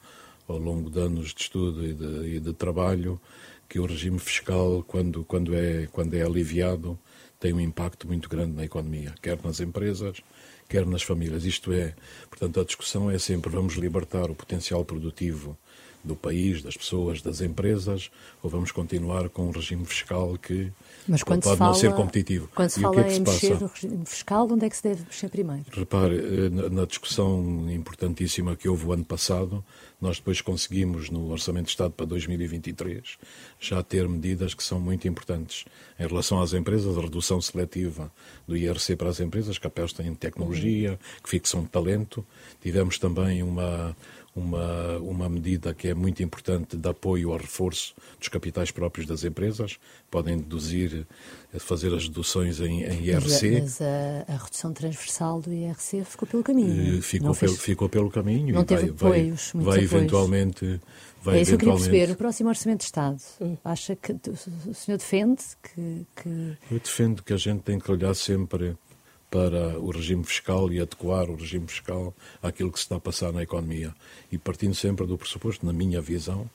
ao 0.49 0.59
longo 0.59 0.91
de 0.91 0.99
anos 0.99 1.35
de 1.35 1.43
estudo 1.43 1.87
e 1.87 1.93
de, 1.93 2.37
e 2.37 2.41
de 2.41 2.53
trabalho, 2.53 3.21
que 3.69 3.79
o 3.79 3.87
regime 3.87 4.19
fiscal, 4.19 4.83
quando, 4.87 5.25
quando, 5.25 5.55
é, 5.55 5.87
quando 5.93 6.15
é 6.15 6.23
aliviado, 6.23 6.99
tem 7.39 7.53
um 7.53 7.61
impacto 7.61 8.07
muito 8.07 8.29
grande 8.29 8.57
na 8.57 8.65
economia, 8.65 9.15
quer 9.23 9.39
nas 9.45 9.61
empresas, 9.61 10.21
quer 10.69 10.87
nas 10.87 11.03
famílias. 11.03 11.45
Isto 11.45 11.73
é, 11.73 11.95
portanto, 12.29 12.61
a 12.61 12.65
discussão 12.65 13.11
é 13.11 13.19
sempre 13.19 13.51
vamos 13.51 13.75
libertar 13.75 14.31
o 14.31 14.35
potencial 14.35 14.85
produtivo 14.85 15.57
do 16.09 16.17
país, 16.17 16.63
das 16.63 16.77
pessoas, 16.77 17.23
das 17.23 17.41
empresas, 17.41 18.11
ou 18.43 18.51
vamos 18.51 18.73
continuar 18.73 19.29
com 19.29 19.47
um 19.47 19.51
regime 19.51 19.85
fiscal 19.85 20.37
que 20.37 20.73
Mas 21.07 21.23
pode 21.23 21.43
fala, 21.43 21.57
não 21.59 21.75
ser 21.75 21.93
competitivo. 21.95 22.49
Quando 22.55 22.71
se 22.71 22.81
e 22.81 22.83
fala 22.83 23.01
é 23.03 23.17
em 23.17 23.21
mexer 23.21 23.51
passa? 23.51 23.61
no 23.61 23.71
regime 23.73 24.07
fiscal, 24.07 24.49
onde 24.51 24.67
é 24.67 24.71
que 24.71 24.77
se 24.77 24.83
deve 24.83 25.05
mexer 25.05 25.29
primeiro? 25.29 25.65
Repare, 25.71 26.17
eh, 26.17 26.71
na 26.71 26.85
discussão 26.85 27.71
importantíssima 27.71 28.57
que 28.57 28.69
houve 28.69 28.87
o 28.87 28.93
ano 28.93 29.05
passado, 29.05 29.65
nós 30.01 30.19
depois 30.19 30.41
conseguimos, 30.41 31.11
no 31.11 31.31
Orçamento 31.31 31.67
de 31.67 31.71
Estado 31.71 31.91
para 31.91 32.07
2023, 32.07 33.19
já 33.59 33.83
ter 33.83 34.09
medidas 34.09 34.55
que 34.55 34.63
são 34.63 34.81
muito 34.81 35.09
importantes. 35.09 35.65
Em 35.99 36.07
relação 36.07 36.41
às 36.41 36.53
empresas, 36.53 36.97
a 36.97 37.01
redução 37.01 37.41
seletiva 37.41 38.11
do 38.47 38.57
IRC 38.57 38.95
para 38.95 39.09
as 39.09 39.19
empresas 39.19 39.59
que 39.59 39.67
apostam 39.67 40.07
em 40.07 40.15
tecnologia, 40.15 40.99
que 41.23 41.29
fixam 41.29 41.65
talento. 41.65 42.25
Tivemos 42.63 42.99
também 42.99 43.43
uma 43.43 43.97
uma, 44.39 44.99
uma 44.99 45.29
medida 45.29 45.75
que 45.75 45.89
é 45.89 45.95
muito 45.95 46.23
importante 46.23 46.77
de 46.77 46.89
apoio 46.89 47.33
ao 47.33 47.39
reforço 47.39 47.95
dos 48.19 48.29
capitais 48.29 48.71
próprios 48.71 49.07
das 49.07 49.25
empresas. 49.25 49.79
Podem 50.11 50.39
deduzir, 50.39 51.07
fazer 51.59 51.93
as 51.93 52.09
deduções 52.09 52.61
em, 52.61 52.85
em 52.85 53.05
IRC. 53.05 53.61
Mas, 53.61 53.81
a, 53.81 54.25
a, 54.29 54.37
redução 54.37 54.73
transversal 54.73 55.41
do 55.41 55.53
IRC 55.53 56.05
ficou 56.05 56.29
pelo 56.29 56.43
caminho. 56.43 56.99
Eh, 56.99 57.01
ficou, 57.03 57.35
pelo, 57.35 57.55
ficou 57.57 57.89
pelo 57.89 58.11
caminho. 58.11 58.55
Não 58.55 58.65
teve 58.65 58.91
vai, 58.91 59.11
apoios, 59.11 59.51
vai, 59.55 59.65
vai 59.65 59.79
eventualmente. 59.81 60.81
Vai 61.23 61.39
é 61.39 61.43
isso 61.43 61.51
que 61.51 61.55
eu 61.55 61.59
queria 61.59 61.75
perceber. 61.75 62.11
O 62.13 62.17
próximo 62.17 62.49
Orçamento 62.49 62.79
de 62.79 62.85
Estado, 62.85 63.21
acha 63.65 63.97
que 63.97 64.13
o 64.13 64.75
senhor 64.75 64.99
defende 64.99 65.43
que, 65.63 66.07
que. 66.17 66.57
Eu 66.71 66.79
defendo 66.79 67.23
que 67.23 67.33
a 67.33 67.37
gente 67.37 67.63
tem 67.63 67.79
que 67.79 67.91
olhar 67.91 68.15
sempre 68.15 68.77
para 69.31 69.79
o 69.79 69.91
regime 69.91 70.25
fiscal 70.25 70.73
e 70.73 70.81
adequar 70.81 71.29
o 71.31 71.37
regime 71.37 71.67
fiscal 71.67 72.15
àquilo 72.43 72.73
que 72.73 72.79
se 72.79 72.85
está 72.85 72.97
a 72.97 73.01
passar 73.01 73.33
na 73.33 73.43
economia. 73.43 73.95
E 74.33 74.39
partindo 74.39 74.75
sempre 74.75 75.07
do 75.07 75.19
pressuposto, 75.19 75.67
na 75.67 75.73
minha 75.73 76.01
visão, 76.01 76.49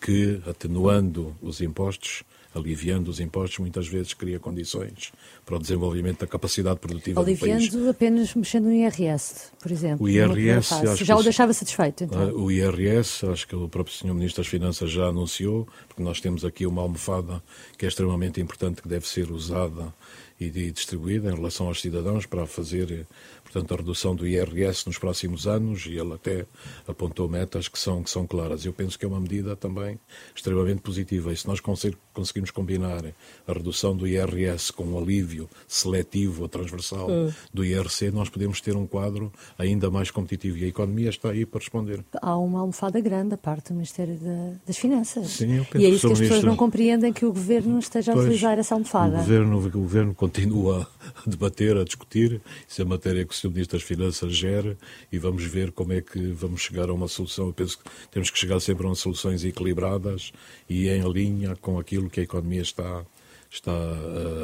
que 0.00 0.40
atenuando 0.46 1.36
os 1.42 1.60
impostos, 1.60 2.22
aliviando 2.54 3.10
os 3.10 3.20
impostos, 3.20 3.58
muitas 3.58 3.86
vezes 3.86 4.14
cria 4.14 4.38
condições 4.38 5.12
para 5.50 5.56
o 5.56 5.60
desenvolvimento 5.60 6.20
da 6.20 6.28
capacidade 6.28 6.78
produtiva 6.78 7.20
aliviando 7.20 7.66
do 7.66 7.72
país. 7.72 7.88
apenas 7.88 8.34
mexendo 8.36 8.66
no 8.66 8.72
IRS, 8.72 9.50
por 9.60 9.72
exemplo. 9.72 10.06
O 10.06 10.08
IRS, 10.08 10.74
acho 10.86 11.04
já 11.04 11.16
o 11.16 11.22
deixava 11.24 11.52
satisfeito, 11.52 12.04
então. 12.04 12.22
Ah, 12.22 12.32
o 12.32 12.52
IRS, 12.52 13.26
acho 13.26 13.48
que 13.48 13.56
o 13.56 13.68
próprio 13.68 13.92
Sr. 13.92 14.14
Ministro 14.14 14.44
das 14.44 14.48
Finanças 14.48 14.92
já 14.92 15.06
anunciou, 15.06 15.66
porque 15.88 16.04
nós 16.04 16.20
temos 16.20 16.44
aqui 16.44 16.66
uma 16.66 16.82
almofada 16.82 17.42
que 17.76 17.84
é 17.84 17.88
extremamente 17.88 18.40
importante, 18.40 18.80
que 18.80 18.88
deve 18.88 19.08
ser 19.08 19.32
usada 19.32 19.92
e 20.38 20.70
distribuída 20.70 21.30
em 21.30 21.34
relação 21.34 21.66
aos 21.66 21.82
cidadãos 21.82 22.24
para 22.24 22.46
fazer 22.46 23.06
portanto, 23.44 23.74
a 23.74 23.76
redução 23.76 24.14
do 24.14 24.26
IRS 24.26 24.86
nos 24.86 24.96
próximos 24.96 25.46
anos 25.46 25.84
e 25.84 25.98
ele 25.98 26.14
até 26.14 26.46
apontou 26.88 27.28
metas 27.28 27.68
que 27.68 27.78
são, 27.78 28.02
que 28.02 28.08
são 28.08 28.26
claras. 28.26 28.64
Eu 28.64 28.72
penso 28.72 28.98
que 28.98 29.04
é 29.04 29.08
uma 29.08 29.20
medida 29.20 29.54
também 29.54 29.98
extremamente 30.34 30.80
positiva 30.80 31.32
e 31.32 31.36
se 31.36 31.46
nós 31.46 31.60
conseguirmos 31.60 32.50
combinar 32.50 33.04
a 33.46 33.52
redução 33.52 33.94
do 33.94 34.06
IRS 34.06 34.72
com 34.72 34.84
um 34.84 34.98
alívio 34.98 35.39
seletivo 35.66 36.42
ou 36.42 36.48
transversal 36.48 37.10
hum. 37.10 37.32
do 37.52 37.64
IRC, 37.64 38.10
nós 38.10 38.28
podemos 38.28 38.60
ter 38.60 38.76
um 38.76 38.86
quadro 38.86 39.32
ainda 39.58 39.90
mais 39.90 40.10
competitivo 40.10 40.58
e 40.58 40.64
a 40.64 40.68
economia 40.68 41.10
está 41.10 41.30
aí 41.30 41.44
para 41.46 41.60
responder. 41.60 42.04
Há 42.20 42.36
uma 42.36 42.60
almofada 42.60 43.00
grande 43.00 43.34
a 43.34 43.38
parte 43.38 43.68
do 43.68 43.74
Ministério 43.74 44.18
das 44.66 44.76
Finanças. 44.76 45.28
Sim, 45.28 45.58
eu 45.58 45.64
penso 45.64 45.84
e 45.84 45.86
é 45.86 45.88
isso 45.88 46.06
que, 46.06 46.12
as 46.12 46.18
pessoas 46.18 46.44
não 46.44 46.56
compreendem 46.56 47.12
que 47.12 47.24
o 47.24 47.32
Governo 47.32 47.78
esteja 47.78 48.12
a 48.12 48.14
pois, 48.14 48.26
utilizar 48.26 48.58
essa 48.58 48.74
almofada. 48.74 49.16
O 49.16 49.18
Governo, 49.18 49.58
o 49.58 49.70
governo 49.70 50.14
continua 50.14 50.88
a 51.26 51.28
debater, 51.28 51.76
a 51.76 51.84
discutir, 51.84 52.40
isso 52.68 52.80
é 52.80 52.84
matéria 52.84 53.24
que 53.24 53.34
Sr. 53.34 53.48
Ministro 53.48 53.78
das 53.78 53.86
Finanças 53.86 54.34
gera 54.34 54.76
e 55.10 55.18
vamos 55.18 55.44
ver 55.44 55.72
como 55.72 55.92
é 55.92 56.00
que 56.00 56.18
vamos 56.32 56.60
chegar 56.60 56.88
a 56.88 56.92
uma 56.92 57.08
solução. 57.08 57.46
Eu 57.46 57.52
penso 57.52 57.78
que 57.78 57.84
temos 58.10 58.30
que 58.30 58.38
chegar 58.38 58.60
sempre 58.60 58.86
a 58.86 58.94
soluções 58.94 59.44
equilibradas 59.44 60.32
e 60.68 60.88
em 60.88 61.02
linha 61.10 61.56
com 61.56 61.78
aquilo 61.78 62.10
que 62.10 62.20
a 62.20 62.22
economia 62.22 62.62
está 62.62 63.04
está 63.50 63.72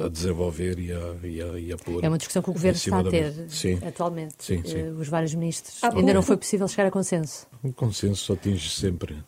a 0.05 0.09
desenvolver 0.09 0.81
e 0.81 0.93
a, 0.93 1.15
e 1.23 1.41
a, 1.41 1.59
e 1.59 1.73
a 1.73 1.77
pôr. 1.77 2.03
É 2.03 2.09
uma 2.09 2.19
discussão 2.19 2.43
que 2.43 2.51
o 2.51 2.53
Governo 2.53 2.77
está 2.77 2.99
a 2.99 3.05
ter 3.05 3.33
sim. 3.49 3.79
atualmente. 3.87 4.35
Sim, 4.41 4.63
sim. 4.65 4.83
Uh, 4.83 4.99
os 4.99 5.09
vários 5.09 5.33
ministros. 5.33 5.79
Ah, 5.83 5.91
Ainda 5.95 6.13
não 6.13 6.23
foi 6.23 6.37
possível 6.37 6.67
chegar 6.67 6.89
a 6.89 6.91
consenso. 6.91 7.47
O 7.63 7.73
consenso 7.73 8.25
só 8.25 8.33
atinge 8.33 8.69
sempre. 8.69 9.23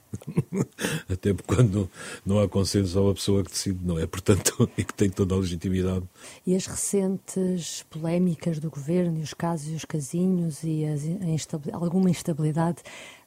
Até 1.08 1.32
quando 1.46 1.88
não 2.26 2.40
há 2.40 2.48
consenso, 2.48 2.98
há 2.98 3.02
uma 3.02 3.14
pessoa 3.14 3.44
que 3.44 3.52
decide, 3.52 3.78
não 3.84 3.96
é? 3.98 4.06
Portanto, 4.06 4.68
e 4.76 4.82
que 4.82 4.92
tem 4.92 5.08
toda 5.08 5.36
a 5.36 5.38
legitimidade. 5.38 6.04
E 6.44 6.56
as 6.56 6.66
recentes 6.66 7.84
polémicas 7.88 8.58
do 8.58 8.68
Governo, 8.68 9.20
e 9.20 9.22
os 9.22 9.32
casos 9.32 9.70
e 9.70 9.74
os 9.74 9.84
casinhos, 9.84 10.64
e 10.64 10.82
instabil... 11.26 11.72
alguma 11.72 12.10
instabilidade, 12.10 12.78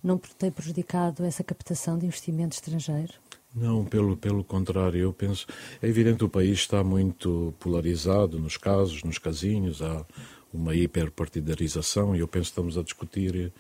não 0.04 0.20
tem 0.38 0.52
prejudicado 0.52 1.24
essa 1.24 1.46
captação 1.46 1.98
de 1.98 2.06
investimento 2.06 2.56
estrangeiro? 2.56 3.14
Não, 3.54 3.84
pelo, 3.84 4.16
pelo 4.16 4.44
contrário, 4.46 5.00
eu 5.00 5.12
penso. 5.12 5.46
É 5.82 5.88
evidente 5.88 6.24
o 6.24 6.30
país 6.30 6.60
está 6.60 6.84
muito 6.84 7.54
polarizado 7.60 8.40
nos 8.40 8.56
casos, 8.56 9.04
nos 9.04 9.18
casinhos, 9.18 9.82
há 9.82 10.06
uma 10.54 10.74
hiperpartidarização 10.74 12.16
e 12.16 12.20
eu 12.20 12.28
penso 12.28 12.46
que 12.46 12.52
estamos 12.52 12.78
a 12.78 12.84
discutir, 12.84 13.52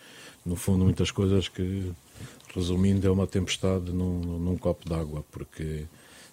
no 0.45 0.55
fundo, 0.55 0.86
muitas 0.86 1.12
coisas 1.12 1.50
que, 1.50 1.91
resumindo, 2.55 3.05
é 3.05 3.12
uma 3.12 3.27
tempestade 3.27 3.91
num, 3.91 4.39
num 4.39 4.57
copo 4.57 4.88
d'água, 4.88 5.25
porque 5.29 5.86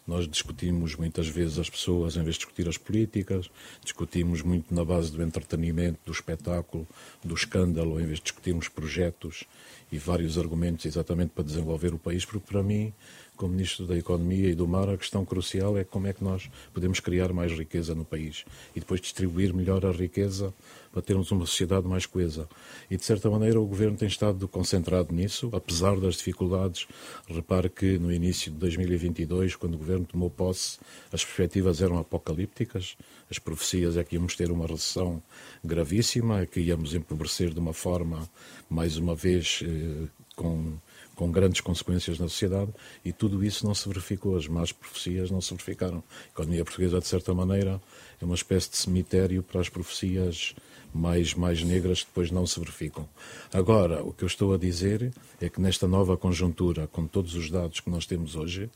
nós 0.07 0.27
discutimos 0.27 0.97
muitas 0.97 1.29
vezes 1.29 1.59
as 1.59 1.69
pessoas 1.69 2.17
em 2.17 2.23
vez 2.23 2.37
de 2.37 2.41
discutir 2.41 2.67
as 2.67 2.79
políticas, 2.79 3.51
discutimos 3.85 4.41
muito 4.41 4.75
na 4.75 4.83
base 4.83 5.13
do 5.13 5.23
entretenimento, 5.23 5.99
do 6.07 6.13
espetáculo, 6.13 6.89
do 7.23 7.35
escândalo, 7.35 8.01
em 8.01 8.07
vez 8.07 8.19
de 8.19 8.25
discutirmos 8.25 8.69
projetos 8.69 9.45
e 9.93 9.99
vários 9.99 10.39
argumentos 10.39 10.87
exatamente 10.87 11.33
para 11.35 11.45
desenvolver 11.45 11.93
o 11.93 11.99
país, 11.99 12.25
porque 12.25 12.47
para 12.51 12.63
mim 12.63 12.93
como 13.39 13.55
Ministro 13.55 13.87
da 13.87 13.97
Economia 13.97 14.51
e 14.51 14.55
do 14.55 14.67
Mar, 14.67 14.89
a 14.91 14.99
questão 14.99 15.25
crucial 15.25 15.79
é 15.79 15.85
como 15.85 16.09
é 16.09 16.13
que 16.13 16.23
nós 16.23 16.51
podemos 16.75 16.99
criar 16.99 17.33
mais 17.33 17.53
riqueza 17.53 17.95
no 17.95 18.05
país 18.05 18.45
e 18.75 18.81
depois 18.81 19.01
distribuir 19.01 19.55
melhor 19.55 19.87
a 19.87 19.93
riqueza 19.93 20.53
para 20.93 21.01
termos 21.01 21.31
uma 21.31 21.47
sociedade 21.47 21.87
mais 21.87 22.05
coesa. 22.05 22.49
E, 22.91 22.97
de 22.97 23.05
certa 23.05 23.31
maneira, 23.31 23.61
o 23.61 23.65
Governo 23.65 23.97
tem 23.97 24.09
estado 24.09 24.49
concentrado 24.49 25.15
nisso, 25.15 25.49
apesar 25.53 26.01
das 26.01 26.17
dificuldades. 26.17 26.89
Repare 27.29 27.69
que 27.69 27.99
no 27.99 28.13
início 28.13 28.51
de 28.51 28.59
2022, 28.59 29.55
quando 29.55 29.75
o 29.75 29.79
Governo 29.79 30.05
tomou 30.05 30.29
posse, 30.29 30.79
as 31.13 31.25
perspectivas 31.25 31.81
eram 31.81 31.99
apocalípticas, 31.99 32.97
as 33.31 33.39
profecias 33.39 33.97
é 33.97 34.03
que 34.03 34.17
íamos 34.17 34.35
ter 34.35 34.51
uma 34.51 34.67
recessão 34.67 35.23
gravíssima, 35.63 36.41
é 36.41 36.47
que 36.47 36.61
íamos 36.61 36.93
empobrecer 36.93 37.51
de 37.51 37.61
uma 37.61 37.73
forma, 37.73 38.29
mais 38.69 38.97
uma 38.97 39.15
vez, 39.15 39.61
eh, 39.63 40.09
com 40.35 40.77
com 41.19 41.33
grandes 41.33 41.61
consequências 41.61 42.17
na 42.17 42.29
sociedade 42.29 42.71
e 43.05 43.13
tudo 43.13 43.45
isso 43.45 43.67
não 43.67 43.75
se 43.75 43.89
verificou, 43.89 44.37
as 44.37 44.47
más 44.47 44.71
profecias 44.71 45.33
não 45.33 45.41
se 45.41 45.53
verificaram. 45.53 45.99
A 46.29 46.31
economia 46.33 46.65
portuguesa, 46.65 47.01
de 47.01 47.09
certa 47.09 47.35
maneira, 47.35 47.81
é 48.23 48.25
uma 48.25 48.37
espécie 48.37 48.71
de 48.71 48.77
cemitério 48.77 49.43
para 49.43 49.61
as 49.61 49.69
profecias 49.69 50.55
mais, 50.95 51.35
mais 51.35 51.61
negras 51.65 52.03
que 52.03 52.07
depois 52.07 52.31
não 52.31 52.47
se 52.47 52.61
verificam. 52.61 53.05
Agora, 53.53 54.01
o 54.01 54.13
que 54.13 54.23
eu 54.23 54.29
estou 54.29 54.55
a 54.55 54.59
dizer 54.59 55.13
é 55.41 55.49
que 55.49 55.61
nesta 55.61 55.89
nova 55.89 56.17
conjuntura, 56.17 56.87
com 56.87 57.05
todos 57.05 57.35
os 57.35 57.51
dados 57.51 57.81
que 57.81 57.91
nós 57.91 58.07
temos 58.07 58.37
hoje, 58.37 58.71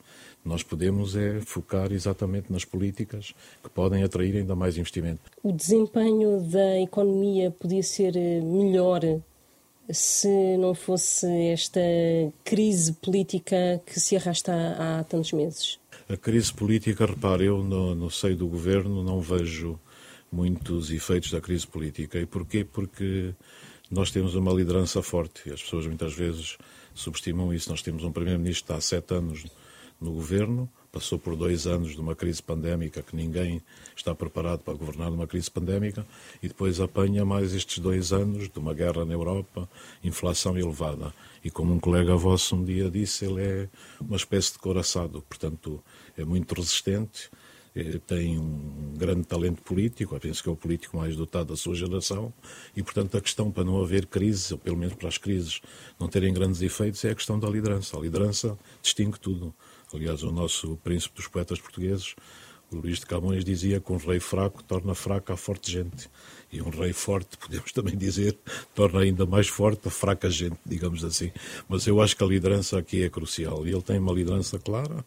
nós 0.45 0.65
podemos 0.65 1.15
é 1.15 1.41
focar 1.43 1.93
exatamente 1.93 2.53
nas 2.53 2.65
políticas 2.65 3.33
que 3.63 3.71
podem 3.71 4.03
atrair 4.03 4.37
ainda 4.37 4.57
mais 4.57 4.77
investimento. 4.77 5.31
O 5.45 5.53
desempenho 5.53 6.41
da 6.41 6.81
economia 6.81 7.53
podia 7.53 7.85
ser 7.85 8.15
melhor 8.43 9.23
se 9.91 10.57
não 10.59 10.75
fosse 10.75 11.27
esta 11.53 11.81
crise 12.45 12.93
política 12.95 13.81
que 13.87 13.99
se 13.99 14.17
arrasta 14.17 14.53
há 14.79 15.05
tantos 15.05 15.33
meses? 15.33 15.79
A 16.09 16.17
crise 16.17 16.53
política, 16.53 17.07
repare, 17.07 17.47
eu 17.47 17.63
no, 17.63 17.95
no 17.95 18.11
seio 18.11 18.37
do 18.37 18.47
governo 18.47 19.03
não 19.03 19.21
vejo 19.21 19.79
muitos 20.31 20.91
efeitos 20.91 21.31
da 21.31 21.41
crise 21.41 21.67
política. 21.67 22.19
E 22.19 22.27
porquê? 22.27 22.65
Porque 22.65 23.35
nós 23.91 24.11
temos 24.11 24.35
uma 24.35 24.53
liderança 24.53 25.03
forte 25.03 25.51
as 25.53 25.63
pessoas 25.63 25.87
muitas 25.87 26.15
vezes 26.15 26.57
subestimam 26.95 27.53
isso. 27.53 27.71
Nós 27.71 27.83
temos 27.83 28.05
um 28.05 28.13
primeiro-ministro 28.13 28.65
que 28.65 28.73
está 28.73 28.77
há 28.77 28.81
sete 28.81 29.15
anos 29.15 29.45
no 30.03 30.13
governo, 30.13 30.69
passou 30.91 31.19
por 31.19 31.35
dois 31.35 31.67
anos 31.67 31.93
de 31.93 32.01
uma 32.01 32.15
crise 32.15 32.43
pandémica 32.43 33.03
que 33.03 33.17
ninguém 33.17 33.63
está 33.97 34.15
preparado 34.15 34.61
para 34.61 34.75
governar 34.75 35.11
numa 35.11 35.27
crise 35.27 35.51
pandémica 35.51 36.07
e 36.43 36.49
depois 36.49 36.81
apanha 36.81 37.25
mais 37.25 37.55
estes 37.55 37.79
dois 37.79 38.13
anos 38.13 38.49
de 38.49 38.59
uma 38.59 38.75
guerra 38.75 39.05
na 39.05 39.15
Europa, 39.15 39.69
inflação 40.05 40.59
elevada. 40.59 41.15
E 41.43 41.51
como 41.51 41.73
um 41.73 41.81
colega 41.81 42.15
vosso 42.15 42.57
um 42.57 42.65
dia 42.65 42.91
disse, 42.91 43.25
ele 43.25 43.43
é 43.43 43.69
uma 44.01 44.17
espécie 44.17 44.53
de 44.53 44.59
coraçado, 44.59 45.23
portanto 45.23 45.83
é 46.17 46.25
muito 46.25 46.55
resistente, 46.55 47.31
eh, 47.75 47.99
tem 48.07 48.39
um 48.39 48.93
grande 48.95 49.25
talento 49.25 49.63
político, 49.63 50.19
penso 50.21 50.43
que 50.43 50.49
é 50.49 50.53
o 50.53 50.57
político 50.57 50.99
mais 50.99 51.17
dotado 51.17 51.49
da 51.49 51.57
sua 51.57 51.75
geração, 51.75 52.33
e 52.77 52.83
portanto 52.83 53.17
a 53.17 53.21
questão 53.21 53.51
para 53.51 53.65
não 53.65 53.81
haver 53.83 54.07
crise, 54.07 54.53
ou 54.53 54.59
pelo 54.59 54.77
menos 54.77 54.95
para 54.95 55.09
as 55.09 55.17
crises 55.17 55.61
não 55.99 56.07
terem 56.07 56.35
grandes 56.35 56.61
efeitos, 56.61 57.03
é 57.05 57.11
a 57.11 57.15
questão 57.15 57.39
da 57.39 57.49
liderança. 57.49 57.97
A 57.97 58.01
liderança 58.01 58.59
distingue 58.83 59.19
tudo. 59.19 59.55
Aliás, 59.95 60.23
o 60.23 60.31
nosso 60.31 60.77
príncipe 60.83 61.17
dos 61.17 61.29
poetas 61.29 61.61
portugueses, 61.61 62.15
o 62.71 62.77
Luís 62.77 62.99
de 62.99 63.07
Camões, 63.07 63.45
dizia 63.45 63.81
que 63.81 63.93
um 63.93 63.97
rei 63.97 64.21
fraco 64.21 64.63
torna 64.63 64.95
fraca 64.95 65.35
a 65.35 65.37
forte 65.37 65.71
gente. 65.71 66.09
E 66.51 66.61
um 66.61 66.71
rei 66.71 66.93
forte, 66.93 67.37
podemos 67.39 67.73
também 67.73 67.97
dizer, 67.97 68.37
torna 68.75 69.01
ainda 69.01 69.27
mais 69.27 69.49
forte 69.49 69.89
a 69.89 69.91
fraca 69.91 70.31
gente, 70.31 70.59
digamos 70.65 71.05
assim. 71.05 71.31
Mas 71.69 71.87
eu 71.87 72.01
acho 72.01 72.17
que 72.17 72.25
a 72.25 72.27
liderança 72.27 72.79
aqui 72.79 73.03
é 73.03 73.11
crucial. 73.11 73.67
E 73.67 73.71
ele 73.71 73.83
tem 73.83 73.99
uma 73.99 74.13
liderança 74.13 74.59
clara, 74.59 75.05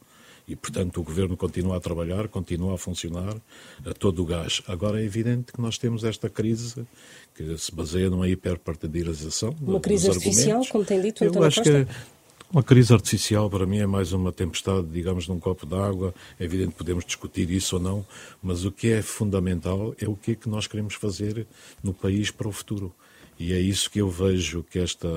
e, 0.48 0.56
portanto, 0.56 1.00
o 1.00 1.04
governo 1.04 1.36
continua 1.36 1.78
a 1.78 1.80
trabalhar, 1.80 2.28
continua 2.28 2.76
a 2.76 2.78
funcionar 2.78 3.36
a 3.84 3.94
todo 3.94 4.22
o 4.22 4.26
gás. 4.26 4.62
Agora, 4.68 5.02
é 5.02 5.04
evidente 5.04 5.52
que 5.52 5.60
nós 5.60 5.78
temos 5.78 6.04
esta 6.04 6.30
crise 6.30 6.86
que 7.34 7.58
se 7.58 7.74
baseia 7.74 8.12
numa 8.12 8.30
hiperpartidarização. 8.30 9.56
Uma 9.60 9.80
crise 9.80 10.10
artificial, 10.10 10.62
como 10.70 10.86
tem 10.86 11.02
dito 11.02 11.24
António 11.24 11.42
Eu 11.42 11.48
acho 11.48 11.64
Costa? 11.64 11.86
que 11.86 12.15
uma 12.56 12.64
crise 12.64 12.94
artificial 12.94 13.50
para 13.50 13.66
mim 13.66 13.80
é 13.80 13.86
mais 13.86 14.14
uma 14.14 14.32
tempestade, 14.32 14.88
digamos, 14.88 15.28
num 15.28 15.38
copo 15.38 15.66
d'água. 15.66 16.16
É 16.40 16.46
evidente 16.46 16.70
que 16.70 16.78
podemos 16.78 17.04
discutir 17.04 17.52
isso 17.52 17.76
ou 17.76 17.82
não, 17.82 18.06
mas 18.42 18.64
o 18.64 18.72
que 18.72 18.94
é 18.94 19.02
fundamental 19.02 19.94
é 20.00 20.08
o 20.08 20.16
que 20.16 20.32
é 20.32 20.36
que 20.36 20.48
nós 20.48 20.66
queremos 20.66 20.94
fazer 20.94 21.46
no 21.84 21.94
país 21.94 22.32
para 22.32 22.48
o 22.48 22.54
futuro. 22.54 22.96
E 23.40 23.54
é 23.54 23.60
isso 23.60 23.90
que 23.90 24.00
eu 24.00 24.10
vejo 24.10 24.64
que 24.64 24.80
esta 24.80 25.10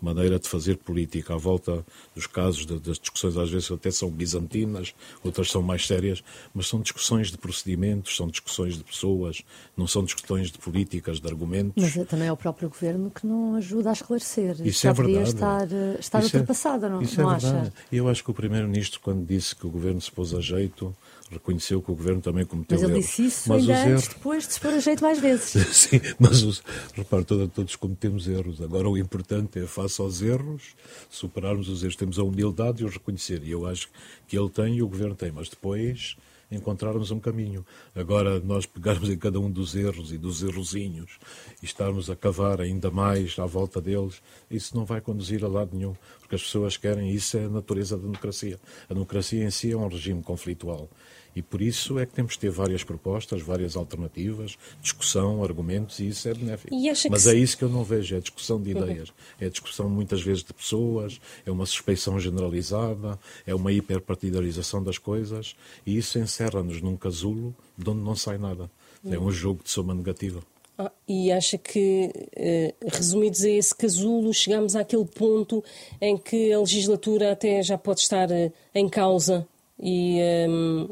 maneira 0.00 0.36
de 0.36 0.48
fazer 0.48 0.76
política 0.78 1.34
à 1.34 1.36
volta 1.36 1.86
dos 2.12 2.26
casos, 2.26 2.66
das 2.66 2.98
discussões 2.98 3.36
às 3.36 3.48
vezes 3.48 3.70
até 3.70 3.88
são 3.88 4.10
bizantinas, 4.10 4.92
outras 5.22 5.48
são 5.48 5.62
mais 5.62 5.86
sérias, 5.86 6.24
mas 6.52 6.66
são 6.66 6.80
discussões 6.80 7.30
de 7.30 7.38
procedimentos, 7.38 8.16
são 8.16 8.26
discussões 8.26 8.76
de 8.76 8.82
pessoas, 8.82 9.42
não 9.76 9.86
são 9.86 10.02
discussões 10.04 10.50
de 10.50 10.58
políticas, 10.58 11.20
de 11.20 11.28
argumentos. 11.28 11.80
Mas 11.80 11.96
é 11.96 12.04
também 12.04 12.26
é 12.26 12.32
o 12.32 12.36
próprio 12.36 12.68
governo 12.68 13.12
que 13.12 13.24
não 13.24 13.54
ajuda 13.54 13.90
a 13.90 13.92
esclarecer. 13.92 14.56
Isso 14.66 14.82
Já 14.82 14.90
é 14.90 14.92
verdade. 14.92 15.28
estar, 15.28 15.72
eh, 15.72 15.96
estar 16.00 16.18
isso 16.18 16.36
é- 16.36 16.40
ultrapassado, 16.40 16.86
é, 16.86 16.88
não, 16.88 17.00
isso 17.00 17.20
não 17.22 17.30
é 17.30 17.36
acha? 17.36 17.52
Verdade. 17.52 17.72
Eu 17.92 18.08
acho 18.08 18.24
que 18.24 18.30
o 18.32 18.34
Primeiro-Ministro, 18.34 18.98
quando 19.00 19.24
disse 19.24 19.54
que 19.54 19.66
o 19.66 19.70
governo 19.70 20.00
se 20.00 20.10
pôs 20.10 20.34
a 20.34 20.40
jeito, 20.40 20.92
reconheceu 21.32 21.82
que 21.82 21.90
o 21.90 21.94
governo 21.94 22.20
também 22.20 22.44
cometeu 22.44 22.78
erros. 22.78 22.90
Mas 22.90 22.96
ele 22.96 23.06
disse 23.06 23.24
isso 23.26 23.48
mas 23.48 23.68
ainda 23.68 23.90
erros... 23.90 24.08
depois 24.08 24.46
de 24.46 24.54
se 24.54 24.60
pôr 24.60 24.74
a 24.74 24.78
jeito 24.78 25.02
mais 25.02 25.18
vezes. 25.18 25.66
Sim, 25.74 26.00
mas 26.18 26.42
os, 26.42 26.62
repare, 26.94 27.24
todos, 27.24 27.52
todos 27.52 27.76
cometemos 27.76 28.28
erros. 28.28 28.60
Agora 28.60 28.88
o 28.88 28.98
importante 28.98 29.58
é, 29.58 29.66
face 29.66 30.00
aos 30.00 30.22
erros, 30.22 30.74
superarmos 31.10 31.68
os 31.68 31.82
erros. 31.82 31.96
Temos 31.96 32.18
a 32.18 32.22
humildade 32.22 32.78
de 32.78 32.84
os 32.84 32.94
reconhecer. 32.94 33.42
E 33.44 33.50
eu 33.50 33.66
acho 33.66 33.88
que 34.26 34.38
ele 34.38 34.50
tem 34.50 34.76
e 34.76 34.82
o 34.82 34.88
governo 34.88 35.14
tem. 35.14 35.32
Mas 35.32 35.48
depois 35.48 36.16
encontrarmos 36.54 37.10
um 37.10 37.18
caminho. 37.18 37.64
Agora, 37.94 38.38
nós 38.40 38.66
pegarmos 38.66 39.08
em 39.08 39.16
cada 39.16 39.40
um 39.40 39.50
dos 39.50 39.74
erros 39.74 40.12
e 40.12 40.18
dos 40.18 40.42
errozinhos 40.42 41.18
e 41.62 41.64
estarmos 41.64 42.10
a 42.10 42.16
cavar 42.16 42.60
ainda 42.60 42.90
mais 42.90 43.38
à 43.38 43.46
volta 43.46 43.80
deles, 43.80 44.22
isso 44.50 44.76
não 44.76 44.84
vai 44.84 45.00
conduzir 45.00 45.44
a 45.44 45.48
lado 45.48 45.76
nenhum, 45.76 45.94
porque 46.32 46.36
as 46.36 46.42
pessoas 46.42 46.76
querem, 46.78 47.10
isso 47.10 47.36
é 47.36 47.44
a 47.44 47.48
natureza 47.48 47.96
da 47.96 48.04
democracia. 48.04 48.58
A 48.88 48.94
democracia 48.94 49.44
em 49.44 49.50
si 49.50 49.70
é 49.70 49.76
um 49.76 49.86
regime 49.86 50.22
conflitual. 50.22 50.88
E 51.36 51.42
por 51.42 51.60
isso 51.60 51.98
é 51.98 52.06
que 52.06 52.12
temos 52.12 52.32
de 52.32 52.40
ter 52.40 52.50
várias 52.50 52.82
propostas, 52.82 53.42
várias 53.42 53.76
alternativas, 53.76 54.56
discussão, 54.80 55.42
argumentos, 55.42 55.98
e 55.98 56.08
isso 56.08 56.28
é 56.28 56.34
benéfico. 56.34 56.74
Mas 57.10 57.26
é 57.26 57.34
isso 57.34 57.56
que 57.56 57.64
eu 57.64 57.68
não 57.68 57.84
vejo, 57.84 58.16
é 58.16 58.20
discussão 58.20 58.60
de 58.60 58.72
uhum. 58.72 58.82
ideias, 58.82 59.12
é 59.40 59.48
discussão 59.48 59.88
muitas 59.88 60.22
vezes 60.22 60.42
de 60.42 60.52
pessoas, 60.52 61.20
é 61.44 61.50
uma 61.50 61.66
suspeição 61.66 62.18
generalizada, 62.18 63.18
é 63.46 63.54
uma 63.54 63.72
hiperpartidarização 63.72 64.82
das 64.82 64.98
coisas, 64.98 65.54
e 65.86 65.96
isso 65.96 66.18
encerra-nos 66.18 66.80
num 66.80 66.96
casulo 66.96 67.54
de 67.76 67.88
onde 67.90 68.00
não 68.00 68.16
sai 68.16 68.38
nada. 68.38 68.70
É 69.04 69.18
um 69.18 69.30
jogo 69.30 69.62
de 69.64 69.70
soma 69.70 69.94
negativa. 69.94 70.42
Ah, 70.78 70.90
e 71.06 71.30
acha 71.30 71.58
que, 71.58 72.10
eh, 72.34 72.74
resumidos 72.86 73.44
a 73.44 73.50
esse 73.50 73.74
casulo, 73.74 74.32
chegamos 74.32 74.74
àquele 74.74 75.04
ponto 75.04 75.62
em 76.00 76.16
que 76.16 76.52
a 76.52 76.58
legislatura 76.58 77.32
até 77.32 77.62
já 77.62 77.76
pode 77.76 78.00
estar 78.00 78.30
eh, 78.30 78.50
em 78.74 78.88
causa 78.88 79.46
e 79.78 80.18
ehm, 80.18 80.88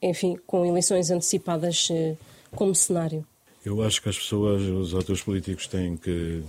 enfim, 0.00 0.38
com 0.46 0.64
eleições 0.64 1.10
antecipadas 1.10 1.88
eh, 1.90 2.16
como 2.54 2.74
cenário? 2.74 3.26
Eu 3.64 3.82
acho 3.82 4.02
que 4.02 4.08
as 4.08 4.18
pessoas, 4.18 4.62
os 4.62 4.94
atores 4.94 5.22
políticos 5.22 5.66
têm 5.66 5.96
que, 5.96 6.42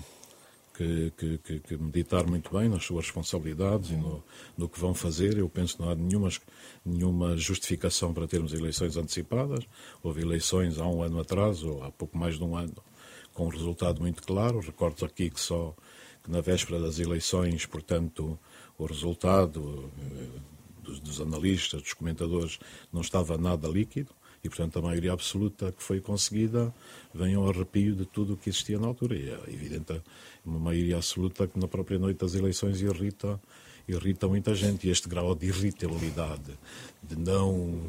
que, 0.76 1.12
que, 1.38 1.60
que 1.60 1.78
meditar 1.78 2.28
muito 2.28 2.52
bem 2.52 2.68
nas 2.68 2.84
suas 2.84 3.06
responsabilidades 3.06 3.92
e 3.92 3.96
no, 3.96 4.24
no, 4.58 4.68
que 4.68 4.80
vão 4.80 4.94
fazer. 4.94 5.38
Eu 5.38 5.50
penso 5.50 5.78
que 5.78 5.82
não 5.82 5.90
há 5.90 5.96
nenhuma, 5.96 6.30
nenhuma 6.86 7.38
justificação 7.38 8.14
para 8.14 8.28
termos 8.28 8.54
eleições 8.54 8.98
antecipadas. 8.98 9.66
Houve 10.04 10.22
eleições 10.22 10.78
há 10.78 10.88
um 10.88 11.02
ano 11.02 11.20
atrás, 11.20 11.64
ou 11.64 11.84
há 11.84 11.92
pouco 11.92 12.18
mais 12.18 12.38
de 12.38 12.44
um 12.44 12.56
ano, 12.56 12.76
com 13.34 13.46
um 13.46 13.50
resultado 13.50 14.02
muito 14.02 14.22
claro. 14.24 14.60
Recordo 14.60 15.06
aqui 15.06 15.30
que 15.30 15.40
só 15.40 15.76
que 16.24 16.32
na 16.32 16.42
véspera 16.42 16.80
das 16.80 17.00
eleições, 17.00 17.66
portanto, 17.66 18.38
o 18.78 18.86
resultado 18.86 19.92
dos, 20.84 21.00
dos 21.00 21.22
analistas, 21.22 21.82
dos 21.82 21.94
comentadores, 21.94 22.60
não 22.92 23.02
estava 23.02 23.38
nada 23.38 23.68
líquido 23.68 24.12
e, 24.46 24.50
portanto, 24.50 24.78
a 24.78 24.82
maioria 24.84 25.12
absoluta 25.12 25.72
que 25.72 25.82
foi 25.82 26.00
conseguida 26.00 26.72
vem 27.12 27.34
ao 27.34 27.50
arrepio 27.50 27.96
de 27.96 28.06
tudo 28.06 28.34
o 28.34 28.38
que 28.38 28.50
existia 28.50 28.78
na 28.78 28.86
altura. 28.86 29.16
E 29.16 29.28
é 29.28 29.40
evidente 29.52 30.00
uma 30.46 30.60
maioria 30.60 30.98
absoluta 30.98 31.48
que 31.48 31.58
na 31.58 31.68
própria 31.68 31.98
noite 31.98 32.20
das 32.20 32.36
eleições 32.36 32.80
irrita, 32.80 33.42
irrita 33.88 34.28
muita 34.28 34.54
gente. 34.54 34.86
E 34.86 34.92
este 34.92 35.10
grau 35.10 35.34
de 35.34 35.48
irritabilidade, 35.48 36.60
de 37.02 37.18
não, 37.18 37.88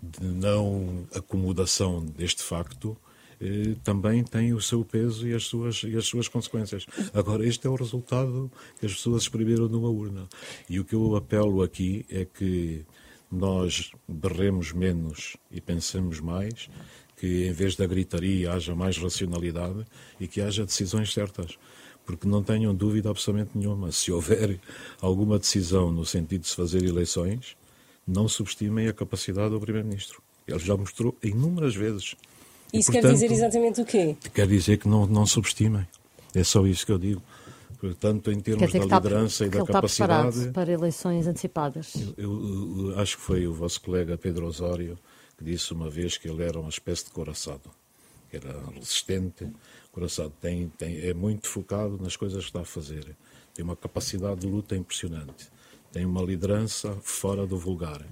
de 0.00 0.24
não 0.24 1.08
acomodação 1.12 2.04
deste 2.04 2.44
facto, 2.44 2.96
eh, 3.40 3.74
também 3.82 4.22
tem 4.22 4.54
o 4.54 4.60
seu 4.60 4.84
peso 4.84 5.26
e 5.26 5.34
as, 5.34 5.42
suas, 5.42 5.82
e 5.82 5.96
as 5.96 6.06
suas 6.06 6.28
consequências. 6.28 6.86
Agora, 7.12 7.44
este 7.44 7.66
é 7.66 7.70
o 7.70 7.74
resultado 7.74 8.48
que 8.78 8.86
as 8.86 8.92
pessoas 8.92 9.22
exprimiram 9.22 9.68
numa 9.68 9.88
urna. 9.88 10.28
E 10.70 10.78
o 10.78 10.84
que 10.84 10.94
eu 10.94 11.16
apelo 11.16 11.64
aqui 11.64 12.06
é 12.08 12.24
que 12.24 12.86
nós 13.30 13.90
berremos 14.08 14.72
menos 14.72 15.36
e 15.50 15.60
pensemos 15.60 16.20
mais, 16.20 16.68
que 17.16 17.46
em 17.46 17.52
vez 17.52 17.76
da 17.76 17.86
gritaria 17.86 18.52
haja 18.52 18.74
mais 18.74 18.98
racionalidade 18.98 19.84
e 20.20 20.28
que 20.28 20.40
haja 20.40 20.64
decisões 20.64 21.12
certas. 21.12 21.58
Porque 22.04 22.28
não 22.28 22.42
tenham 22.42 22.74
dúvida 22.74 23.10
absolutamente 23.10 23.58
nenhuma, 23.58 23.90
se 23.90 24.12
houver 24.12 24.60
alguma 25.00 25.38
decisão 25.38 25.90
no 25.90 26.04
sentido 26.04 26.42
de 26.42 26.48
se 26.48 26.54
fazer 26.54 26.84
eleições, 26.84 27.56
não 28.06 28.28
subestimem 28.28 28.86
a 28.86 28.92
capacidade 28.92 29.50
do 29.50 29.60
Primeiro-Ministro. 29.60 30.22
Ele 30.46 30.60
já 30.60 30.76
mostrou 30.76 31.16
inúmeras 31.22 31.74
vezes 31.74 32.14
isso 32.72 32.92
portanto, 32.92 33.10
quer 33.10 33.14
dizer 33.14 33.32
exatamente 33.32 33.80
o 33.80 33.84
quê? 33.84 34.16
Quer 34.34 34.46
dizer 34.46 34.78
que 34.78 34.88
não, 34.88 35.06
não 35.06 35.26
subestimem. 35.26 35.86
É 36.34 36.44
só 36.44 36.66
isso 36.66 36.84
que 36.84 36.92
eu 36.92 36.98
digo. 36.98 37.22
Portanto, 37.78 38.30
em 38.30 38.40
termos 38.40 38.72
da 38.72 38.78
liderança 38.78 39.44
está, 39.44 39.58
e 39.58 39.60
da 39.60 39.66
capacidade. 39.66 40.50
Para 40.50 40.72
eleições 40.72 41.26
antecipadas. 41.26 41.94
Eu, 42.16 42.90
eu, 42.90 42.98
acho 42.98 43.16
que 43.16 43.22
foi 43.22 43.46
o 43.46 43.52
vosso 43.52 43.80
colega 43.80 44.16
Pedro 44.16 44.46
Osório 44.46 44.98
que 45.36 45.44
disse 45.44 45.72
uma 45.72 45.90
vez 45.90 46.16
que 46.16 46.28
ele 46.28 46.42
era 46.42 46.58
uma 46.58 46.70
espécie 46.70 47.04
de 47.04 47.10
coraçado. 47.10 47.70
Era 48.32 48.58
resistente. 48.74 49.46
Coraçado 49.92 50.32
tem, 50.40 50.68
tem, 50.70 50.98
é 51.00 51.14
muito 51.14 51.46
focado 51.46 51.98
nas 52.00 52.16
coisas 52.16 52.44
que 52.44 52.48
está 52.48 52.60
a 52.60 52.64
fazer. 52.64 53.16
Tem 53.54 53.64
uma 53.64 53.76
capacidade 53.76 54.40
de 54.40 54.46
luta 54.46 54.76
impressionante. 54.76 55.48
Tem 55.92 56.04
uma 56.04 56.22
liderança 56.22 56.96
fora 57.02 57.46
do 57.46 57.58
vulgar. 57.58 58.02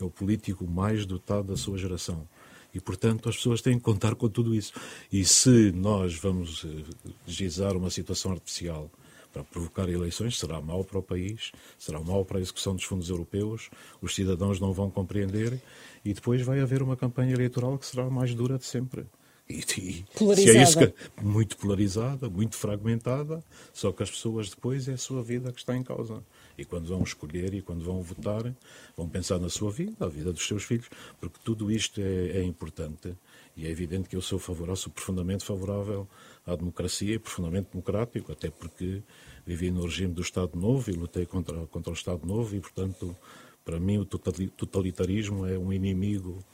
É 0.00 0.04
o 0.04 0.10
político 0.10 0.66
mais 0.66 1.06
dotado 1.06 1.48
da 1.48 1.56
sua 1.56 1.78
geração. 1.78 2.26
E, 2.74 2.80
portanto, 2.80 3.28
as 3.28 3.36
pessoas 3.36 3.62
têm 3.62 3.78
que 3.78 3.84
contar 3.84 4.14
com 4.14 4.28
tudo 4.28 4.54
isso. 4.54 4.72
E 5.12 5.24
se 5.24 5.70
nós 5.72 6.16
vamos 6.16 6.64
eh, 6.64 7.12
gizar 7.24 7.76
uma 7.76 7.88
situação 7.88 8.32
artificial 8.32 8.90
para 9.34 9.42
provocar 9.42 9.88
eleições, 9.88 10.38
será 10.38 10.60
mau 10.60 10.84
para 10.84 11.00
o 11.00 11.02
país, 11.02 11.50
será 11.76 11.98
mau 11.98 12.24
para 12.24 12.38
a 12.38 12.40
execução 12.40 12.76
dos 12.76 12.84
fundos 12.84 13.10
europeus, 13.10 13.68
os 14.00 14.14
cidadãos 14.14 14.60
não 14.60 14.72
vão 14.72 14.88
compreender 14.88 15.60
e 16.04 16.14
depois 16.14 16.40
vai 16.42 16.60
haver 16.60 16.82
uma 16.82 16.96
campanha 16.96 17.34
eleitoral 17.34 17.76
que 17.76 17.84
será 17.84 18.04
a 18.04 18.10
mais 18.10 18.32
dura 18.32 18.56
de 18.56 18.64
sempre. 18.64 19.04
E, 19.48 19.60
e 19.76 20.04
polarizada. 20.16 20.84
É 20.84 20.86
que, 20.86 20.94
muito 21.22 21.56
polarizada, 21.56 22.30
muito 22.30 22.56
fragmentada, 22.56 23.44
só 23.72 23.92
que 23.92 24.02
as 24.04 24.10
pessoas 24.10 24.50
depois 24.50 24.88
é 24.88 24.92
a 24.92 24.98
sua 24.98 25.22
vida 25.22 25.52
que 25.52 25.58
está 25.58 25.76
em 25.76 25.82
causa. 25.82 26.22
E 26.56 26.64
quando 26.64 26.86
vão 26.86 27.02
escolher 27.02 27.52
e 27.52 27.60
quando 27.60 27.84
vão 27.84 28.00
votar, 28.00 28.54
vão 28.96 29.08
pensar 29.08 29.40
na 29.40 29.50
sua 29.50 29.70
vida, 29.70 30.06
a 30.06 30.08
vida 30.08 30.32
dos 30.32 30.46
seus 30.46 30.62
filhos, 30.62 30.88
porque 31.20 31.38
tudo 31.44 31.70
isto 31.70 32.00
é, 32.00 32.38
é 32.38 32.42
importante. 32.44 33.14
E 33.56 33.66
é 33.66 33.70
evidente 33.70 34.08
que 34.08 34.16
eu 34.16 34.22
sou 34.22 34.38
favorável, 34.38 34.76
sou 34.76 34.92
profundamente 34.92 35.44
favorável 35.44 36.08
à 36.46 36.56
democracia 36.56 37.18
profundamente 37.20 37.68
democrático, 37.70 38.32
até 38.32 38.50
porque 38.50 39.02
vivi 39.46 39.70
no 39.70 39.82
regime 39.82 40.12
do 40.12 40.22
Estado 40.22 40.58
Novo 40.58 40.90
e 40.90 40.94
lutei 40.94 41.24
contra, 41.26 41.66
contra 41.66 41.90
o 41.90 41.94
Estado 41.94 42.26
Novo 42.26 42.56
e, 42.56 42.60
portanto, 42.60 43.16
para 43.64 43.78
mim 43.78 43.98
o 43.98 44.04
totalitarismo 44.04 45.46
é 45.46 45.58
um 45.58 45.72
inimigo 45.72 46.44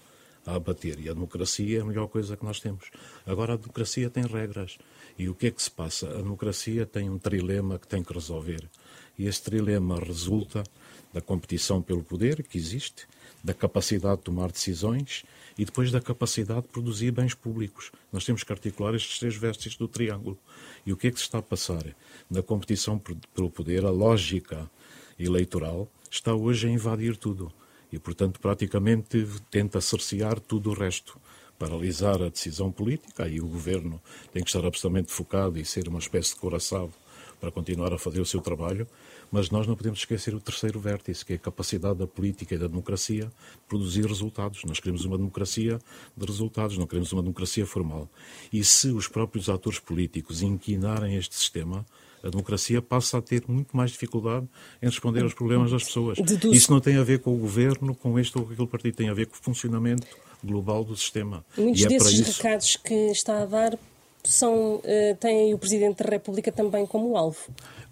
a 0.46 0.54
abater. 0.56 0.98
E 1.00 1.08
a 1.08 1.14
democracia 1.14 1.78
é 1.78 1.80
a 1.82 1.84
melhor 1.84 2.08
coisa 2.08 2.36
que 2.36 2.44
nós 2.44 2.60
temos. 2.60 2.90
Agora, 3.26 3.54
a 3.54 3.56
democracia 3.56 4.08
tem 4.10 4.24
regras. 4.24 4.78
E 5.18 5.28
o 5.28 5.34
que 5.34 5.48
é 5.48 5.50
que 5.50 5.62
se 5.62 5.70
passa? 5.70 6.08
A 6.08 6.22
democracia 6.22 6.86
tem 6.86 7.10
um 7.10 7.18
trilema 7.18 7.78
que 7.78 7.86
tem 7.86 8.02
que 8.02 8.12
resolver. 8.12 8.68
E 9.18 9.26
esse 9.26 9.42
trilema 9.42 9.98
resulta 9.98 10.62
da 11.12 11.20
competição 11.20 11.82
pelo 11.82 12.02
poder 12.02 12.42
que 12.42 12.58
existe, 12.58 13.06
da 13.42 13.54
capacidade 13.54 14.18
de 14.18 14.24
tomar 14.24 14.50
decisões 14.52 15.24
e 15.58 15.64
depois 15.64 15.90
da 15.90 16.00
capacidade 16.00 16.62
de 16.62 16.68
produzir 16.68 17.10
bens 17.10 17.34
públicos. 17.34 17.90
Nós 18.12 18.24
temos 18.24 18.44
que 18.44 18.52
articular 18.52 18.94
estes 18.94 19.18
três 19.18 19.36
vértices 19.36 19.76
do 19.76 19.88
triângulo. 19.88 20.38
E 20.84 20.92
o 20.92 20.96
que 20.96 21.08
é 21.08 21.10
que 21.10 21.18
se 21.18 21.24
está 21.24 21.38
a 21.38 21.42
passar? 21.42 21.84
Na 22.30 22.42
competição 22.42 22.98
pelo 23.34 23.50
poder, 23.50 23.84
a 23.84 23.90
lógica 23.90 24.70
eleitoral 25.18 25.88
está 26.10 26.34
hoje 26.34 26.68
a 26.68 26.70
invadir 26.70 27.16
tudo. 27.16 27.52
E, 27.92 27.98
portanto, 27.98 28.38
praticamente 28.40 29.26
tenta 29.50 29.80
cercear 29.80 30.38
tudo 30.38 30.70
o 30.70 30.74
resto 30.74 31.20
paralisar 31.60 32.22
a 32.22 32.30
decisão 32.30 32.72
política, 32.72 33.24
aí 33.24 33.38
o 33.38 33.46
governo 33.46 34.00
tem 34.32 34.42
que 34.42 34.48
estar 34.48 34.64
absolutamente 34.66 35.12
focado 35.12 35.58
e 35.58 35.64
ser 35.64 35.88
uma 35.88 35.98
espécie 35.98 36.30
de 36.30 36.40
coração 36.40 36.90
para 37.38 37.52
continuar 37.52 37.92
a 37.92 37.98
fazer 37.98 38.18
o 38.18 38.24
seu 38.24 38.40
trabalho, 38.40 38.86
mas 39.30 39.50
nós 39.50 39.66
não 39.66 39.76
podemos 39.76 40.00
esquecer 40.00 40.34
o 40.34 40.40
terceiro 40.40 40.80
vértice, 40.80 41.24
que 41.24 41.32
é 41.32 41.36
a 41.36 41.38
capacidade 41.38 41.98
da 41.98 42.06
política 42.06 42.54
e 42.54 42.58
da 42.58 42.66
democracia 42.66 43.24
de 43.26 43.68
produzir 43.68 44.04
resultados. 44.06 44.62
Nós 44.64 44.80
queremos 44.80 45.04
uma 45.04 45.16
democracia 45.16 45.78
de 46.16 46.26
resultados, 46.26 46.76
não 46.76 46.86
queremos 46.86 47.12
uma 47.12 47.22
democracia 47.22 47.66
formal. 47.66 48.08
E 48.52 48.64
se 48.64 48.88
os 48.88 49.06
próprios 49.06 49.48
atores 49.48 49.78
políticos 49.78 50.42
inquinarem 50.42 51.16
este 51.16 51.34
sistema, 51.36 51.86
a 52.22 52.28
democracia 52.28 52.82
passa 52.82 53.18
a 53.18 53.22
ter 53.22 53.44
muito 53.48 53.76
mais 53.76 53.90
dificuldade 53.92 54.46
em 54.82 54.86
responder 54.86 55.22
aos 55.22 55.34
problemas 55.34 55.70
das 55.70 55.84
pessoas. 55.84 56.18
Isso 56.52 56.70
não 56.70 56.80
tem 56.80 56.96
a 56.96 57.02
ver 57.02 57.20
com 57.20 57.34
o 57.34 57.38
governo, 57.38 57.94
com 57.94 58.18
este 58.18 58.36
ou 58.36 58.44
com 58.44 58.52
aquele 58.52 58.68
partido, 58.68 58.96
tem 58.96 59.08
a 59.08 59.14
ver 59.14 59.26
com 59.26 59.36
o 59.36 59.38
funcionamento 59.42 60.06
global 60.42 60.84
do 60.84 60.96
sistema. 60.96 61.44
Muitos 61.56 61.84
é 61.84 61.88
desses 61.88 62.12
isso... 62.12 62.42
recados 62.42 62.76
que 62.76 62.94
está 63.10 63.42
a 63.42 63.46
dar 63.46 63.78
são, 64.24 64.76
uh, 64.76 64.82
têm 65.18 65.54
o 65.54 65.58
Presidente 65.58 66.02
da 66.02 66.10
República 66.10 66.52
também 66.52 66.86
como 66.86 67.16
alvo. 67.16 67.38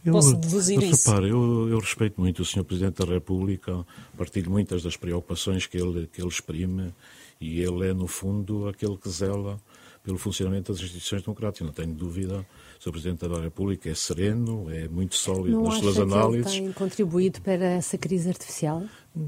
Eu, 0.04 0.12
Posso 0.12 0.36
deduzir 0.36 0.82
isso? 0.82 1.08
Repare, 1.08 1.28
eu, 1.28 1.68
eu, 1.68 1.78
respeito 1.78 2.20
muito 2.20 2.42
o 2.42 2.44
Sr. 2.44 2.64
Presidente 2.64 3.04
da 3.04 3.12
República, 3.12 3.84
partilho 4.16 4.50
muitas 4.50 4.82
das 4.82 4.96
preocupações 4.96 5.66
que 5.66 5.76
ele, 5.76 6.06
que 6.06 6.20
ele 6.20 6.28
exprime 6.28 6.94
e 7.40 7.60
ele 7.60 7.88
é, 7.88 7.92
no 7.92 8.06
fundo, 8.06 8.68
aquele 8.68 8.96
que 8.96 9.08
zela 9.08 9.60
pelo 10.02 10.18
funcionamento 10.18 10.72
das 10.72 10.80
instituições 10.80 11.22
democráticas. 11.22 11.66
Não 11.66 11.74
tenho 11.74 11.92
dúvida 11.94 12.46
o 12.86 12.92
Presidente 12.92 13.26
da 13.26 13.40
República 13.40 13.88
é 13.88 13.94
sereno, 13.94 14.70
é 14.70 14.86
muito 14.88 15.16
sólido 15.16 15.56
não 15.56 15.64
nas 15.64 15.78
suas 15.78 15.98
análises. 15.98 16.54
Não 16.54 16.64
tem 16.64 16.72
contribuído 16.72 17.40
para 17.40 17.64
essa 17.64 17.96
crise 17.96 18.28
artificial? 18.28 18.82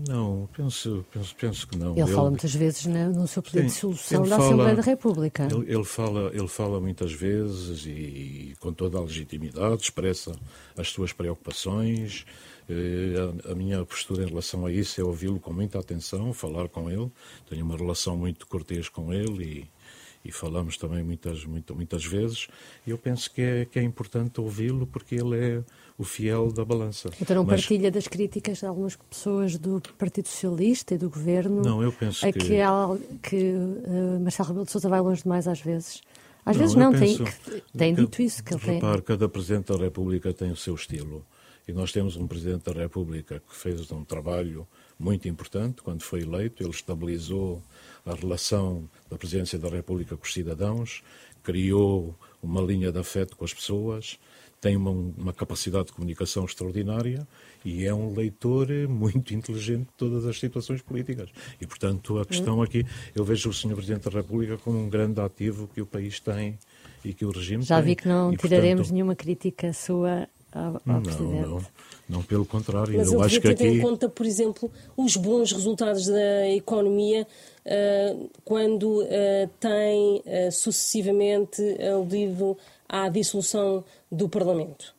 Não, 0.09 0.49
penso, 0.57 1.05
penso, 1.13 1.35
penso 1.35 1.67
que 1.67 1.77
não. 1.77 1.93
Ele, 1.93 2.03
ele 2.03 2.13
fala 2.13 2.31
muitas 2.31 2.55
vezes 2.55 2.87
no 2.87 3.27
seu 3.27 3.43
pedido 3.43 3.67
de 3.67 3.73
solução 3.73 4.23
da 4.23 4.37
fala, 4.37 4.45
Assembleia 4.45 4.77
da 4.77 4.83
República. 4.83 5.49
Ele, 5.51 5.73
ele, 5.73 5.85
fala, 5.85 6.31
ele 6.33 6.47
fala 6.47 6.81
muitas 6.81 7.13
vezes 7.13 7.87
e, 7.87 7.91
e, 7.91 8.55
com 8.61 8.73
toda 8.73 8.99
a 8.99 9.01
legitimidade 9.01 9.83
expressa 9.83 10.33
as 10.77 10.89
suas 10.91 11.13
preocupações. 11.13 12.25
Eh, 12.69 13.15
a, 13.49 13.53
a 13.53 13.55
minha 13.55 13.85
postura 13.85 14.23
em 14.23 14.29
relação 14.29 14.65
a 14.65 14.71
isso 14.71 15.01
é 15.01 15.05
ouvi-lo 15.05 15.41
com 15.41 15.53
muita 15.53 15.81
atenção, 15.81 16.33
falar 16.33 16.69
com 16.69 16.89
ele. 16.89 17.11
Tenho 17.49 17.65
uma 17.65 17.77
relação 17.77 18.17
muito 18.17 18.47
cortês 18.47 18.89
com 18.89 19.13
ele 19.13 19.45
e 19.45 19.80
e 20.25 20.31
falamos 20.31 20.77
também 20.77 21.03
muitas, 21.03 21.45
muitas, 21.45 21.77
muitas 21.77 22.05
vezes, 22.05 22.49
e 22.87 22.91
eu 22.91 22.99
penso 22.99 23.31
que 23.31 23.41
é, 23.41 23.65
que 23.65 23.79
é 23.79 23.83
importante 23.83 24.41
ouvi-lo 24.41 24.87
porque 24.87 25.15
ele 25.15 25.37
é 25.37 25.65
o 25.97 26.05
fiel 26.05 26.53
da 26.53 26.65
balança. 26.65 27.11
Então 27.21 27.37
não 27.37 27.45
Mas... 27.45 27.61
partilha 27.61 27.91
das 27.91 28.07
críticas 28.07 28.59
de 28.59 28.67
algumas 28.67 28.97
pessoas 28.97 29.57
do 29.57 29.81
Partido 29.99 30.29
Socialista 30.29 30.95
e 30.95 30.99
do 30.99 31.09
Governo? 31.09 31.63
Não, 31.63 31.83
eu 31.83 31.93
penso 31.93 32.25
que... 32.27 32.33
Que, 32.33 32.59
que 33.23 33.53
uh, 33.53 34.21
Marcelo 34.21 34.49
Rebelo 34.49 34.67
de 34.67 34.73
Sousa 34.73 34.89
vai 34.89 35.01
longe 35.01 35.23
demais 35.23 35.49
às 35.49 35.61
vezes? 35.61 36.03
Às 36.45 36.57
não, 36.57 36.63
vezes 36.63 36.77
não, 36.77 36.93
penso... 36.93 37.25
tem, 37.25 37.63
tem 37.77 37.95
dito 37.95 38.23
isso. 38.23 38.43
Que 38.43 38.55
ele 38.55 38.63
repare, 38.63 38.97
tem... 38.97 39.03
cada 39.03 39.29
Presidente 39.29 39.73
da 39.73 39.79
República 39.79 40.33
tem 40.33 40.51
o 40.51 40.57
seu 40.57 40.75
estilo. 40.75 41.25
E 41.71 41.73
nós 41.73 41.93
temos 41.93 42.17
um 42.17 42.27
Presidente 42.27 42.65
da 42.65 42.73
República 42.73 43.41
que 43.49 43.55
fez 43.55 43.93
um 43.93 44.03
trabalho 44.03 44.67
muito 44.99 45.29
importante 45.29 45.83
quando 45.83 46.03
foi 46.03 46.23
eleito. 46.23 46.65
Ele 46.65 46.71
estabilizou 46.71 47.63
a 48.05 48.13
relação 48.13 48.91
da 49.09 49.17
Presidência 49.17 49.57
da 49.57 49.69
República 49.69 50.17
com 50.17 50.25
os 50.25 50.33
cidadãos, 50.33 51.01
criou 51.45 52.13
uma 52.43 52.61
linha 52.61 52.91
de 52.91 52.99
afeto 52.99 53.37
com 53.37 53.45
as 53.45 53.55
pessoas, 53.55 54.19
tem 54.61 54.77
uma, 54.77 54.91
uma, 54.91 55.33
capacidade 55.33 55.87
de 55.87 55.93
comunicação 55.93 56.45
extraordinária 56.45 57.25
e 57.65 57.87
é 57.87 57.95
um 57.95 58.13
leitor 58.13 58.67
muito 58.89 59.33
inteligente 59.33 59.83
de 59.83 59.93
todas 59.97 60.27
as 60.27 60.41
situações 60.41 60.83
políticas. 60.83 61.31
E, 61.61 61.69
portanto, 61.69 62.19
a 62.19 62.27
questão 62.27 62.61
aqui, 62.61 62.85
eu 63.15 63.23
vejo 63.23 63.49
o 63.49 63.53
Sr. 63.53 63.75
Presidente 63.75 64.11
da 64.11 64.11
República 64.11 64.59
como 64.59 64.77
um 64.77 64.91
grande 64.91 65.21
ativo 65.21 65.71
que 65.73 65.81
o 65.81 65.87
país 65.87 66.19
tem 66.19 66.59
e 67.05 67.15
que 67.15 67.25
o 67.25 67.31
regime 67.31 67.63
Já 67.63 67.77
tem. 67.77 67.83
Já 67.85 67.87
vi 67.87 67.95
que 67.95 68.09
não 68.09 68.33
e, 68.33 68.37
tiraremos 68.37 68.81
portanto, 68.81 68.93
nenhuma 68.93 69.15
crítica 69.15 69.73
sua 69.73 70.29
ao, 70.53 70.75
ao 70.75 70.83
não, 70.85 71.03
Presidente. 71.03 71.49
Não, 71.49 71.67
não, 72.09 72.23
pelo 72.23 72.45
contrário. 72.45 72.97
Mas 72.97 73.13
eu 73.13 73.23
acho 73.23 73.41
que 73.41 73.49
aqui... 73.49 73.67
em 73.67 73.81
conta, 73.81 74.09
por 74.09 74.27
exemplo, 74.27 74.71
os 74.97 75.17
bons 75.17 75.53
resultados 75.53 76.07
da 76.07 76.49
economia 76.49 77.27
uh, 77.65 78.31
quando 78.45 79.03
uh, 79.03 79.07
tem 79.59 80.23
uh, 80.27 80.53
sucessivamente 80.53 81.63
aludido 81.83 82.57
à 82.89 83.09
dissolução 83.09 83.85
do 84.11 84.29
Parlamento? 84.29 84.95